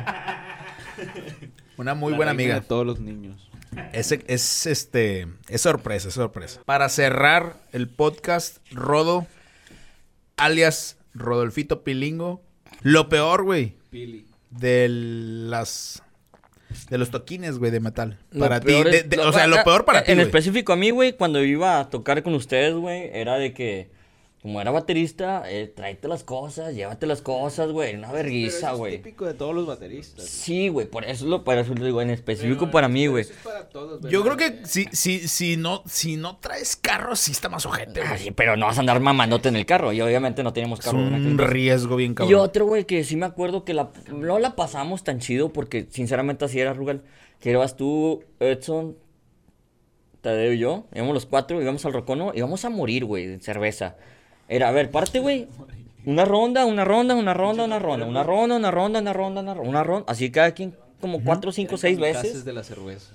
[1.77, 2.55] Una muy La buena amiga.
[2.55, 3.49] de todos los niños.
[3.91, 6.61] Es, es este es sorpresa, es sorpresa.
[6.65, 9.25] Para cerrar el podcast, Rodo,
[10.37, 12.41] alias Rodolfito Pilingo.
[12.81, 14.27] Lo peor, güey, Pili.
[14.51, 16.03] de las
[16.89, 18.19] de los toquines, güey, de metal.
[18.31, 18.73] Lo para ti,
[19.19, 22.21] o sea, lo peor para ti, En específico a mí, güey, cuando iba a tocar
[22.23, 23.89] con ustedes, güey, era de que,
[24.43, 28.97] como era baterista, eh, tráete las cosas, llévate las cosas, güey, una vergüenza, es güey.
[28.97, 30.25] típico de todos los bateristas.
[30.25, 33.21] Sí, güey, por eso lo, para eso lo digo, en específico para mí, güey.
[33.21, 34.11] Es para todos, güey.
[34.11, 38.01] Yo creo que si, si, si no, si no traes carro, sí está más ojete,
[38.01, 38.19] Ah, güey.
[38.19, 40.85] sí, pero no vas a andar mamándote en el carro, y obviamente no teníamos Es
[40.85, 40.99] carro.
[40.99, 42.39] aquel un riesgo bien Y cabrón.
[42.41, 46.43] otro, güey, que sí me acuerdo que la, no la pasamos tan chido porque sinceramente
[46.43, 47.01] así era, Rugal.
[47.39, 48.97] Que ibas tú, Edson,
[50.21, 53.95] Tadeo y yo, íbamos los cuatro, íbamos al Rocono, íbamos a morir, güey, de cerveza.
[54.47, 55.47] Era, a ver, parte, güey.
[56.05, 59.53] Una ronda, una ronda, una ronda, una ronda, una ronda, una ronda, una ronda, una
[59.53, 60.05] ronda, una ronda.
[60.11, 62.43] Así cada quien como cuatro, cinco, seis veces.
[62.45, 63.13] de la cerveza.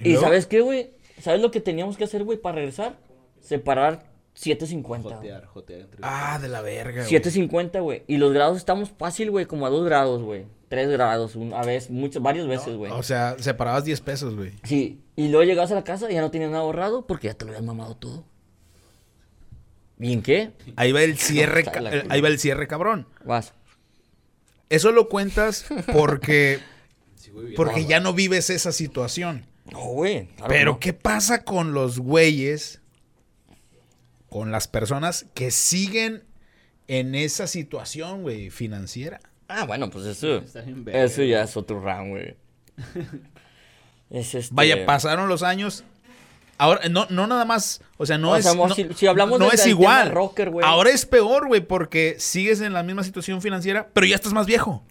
[0.00, 0.16] Y?
[0.16, 0.90] ¿sabes qué, güey?
[1.20, 2.96] ¿Sabes lo que teníamos que hacer, güey, para regresar?
[3.40, 4.04] Separar
[4.36, 5.02] 7.50.
[5.02, 5.14] güey.
[5.14, 7.08] Jotear, jotear entre Ah, de la verga, güey.
[7.08, 8.04] 7.50, güey.
[8.06, 10.44] Y los grados estamos fácil, güey, como a 2 grados, güey.
[10.68, 12.92] 3 grados, un- a veces, muchas, varias veces, güey.
[12.92, 14.52] O sea, separabas 10 pesos, güey.
[14.64, 17.34] Sí, y luego llegabas a la casa y ya no tenías nada ahorrado porque ya
[17.34, 18.24] te lo habían mamado todo.
[20.00, 20.52] ¿Y en qué?
[20.76, 21.64] Ahí va el cierre,
[22.08, 23.06] ahí va el cierre, cabrón.
[23.24, 23.52] Vas.
[24.68, 26.60] Eso lo cuentas porque,
[27.56, 29.46] porque ya no vives esa situación.
[29.70, 30.26] No, güey.
[30.36, 30.80] claro Pero, no.
[30.80, 32.80] ¿qué pasa con los güeyes,
[34.28, 36.24] con las personas que siguen
[36.86, 39.20] en esa situación, güey, financiera?
[39.48, 40.42] Ah, bueno, pues eso.
[40.86, 42.36] Eso ya es otro round, güey.
[44.10, 44.54] es este.
[44.54, 45.84] Vaya, pasaron los años.
[46.58, 48.44] Ahora, no, no nada más, o sea, no O es.
[48.44, 50.08] sea, no, si- si hablamos no del- es del igual.
[50.08, 50.66] tema rocker, güey.
[50.66, 54.46] Ahora es peor, güey, porque sigues en la misma situación financiera, pero ya estás más
[54.46, 54.82] viejo.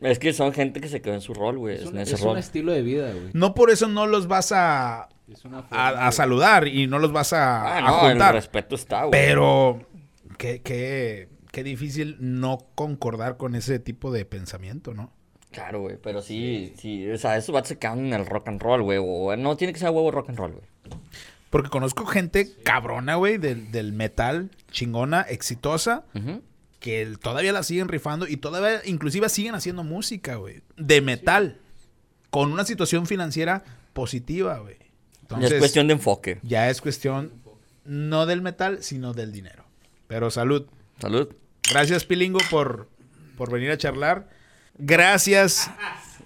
[0.00, 1.76] Es que son gente que se quedó en su rol, güey.
[1.76, 2.32] Es, en un, ese es rol.
[2.32, 3.30] un estilo de vida, güey.
[3.32, 6.98] No por eso no los vas a, Es una forma a, a saludar y no
[6.98, 8.34] los vas a, Ah, a no, el juntar.
[8.34, 9.12] respeto está, güey.
[9.12, 9.86] Pero
[10.36, 15.10] qué, qué, qué difícil no concordar con ese tipo de pensamiento, ¿no?
[15.54, 18.60] Claro, güey, pero sí, sí, o sea, esos vatos se quedan en el rock and
[18.60, 20.66] roll, güey, o no tiene que ser huevo rock and roll, güey.
[21.50, 26.04] Porque conozco gente cabrona, güey, del, del metal, chingona, exitosa,
[26.80, 31.58] que el- todavía la siguen rifando y todavía, inclusive siguen haciendo música, güey, de metal,
[32.30, 34.76] con una situación financiera positiva, güey.
[35.38, 36.40] Ya es cuestión de enfoque.
[36.42, 37.32] ya es cuestión
[37.84, 39.64] no del metal, sino del dinero.
[40.08, 40.66] Pero salud.
[41.00, 41.28] Salud.
[41.70, 42.88] Gracias, Pilingo, por,
[43.36, 44.28] por venir a charlar.
[44.78, 45.70] Gracias.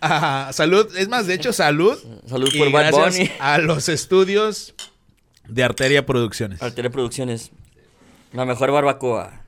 [0.01, 0.95] a salud.
[0.97, 1.99] Es más, de hecho, salud.
[2.27, 3.31] Salud Y por Bad gracias Bunny.
[3.41, 4.75] a los estudios
[5.49, 6.63] de Arteria Producciones.
[6.63, 7.51] Arteria Producciones.
[8.33, 9.43] La mejor barbacoa.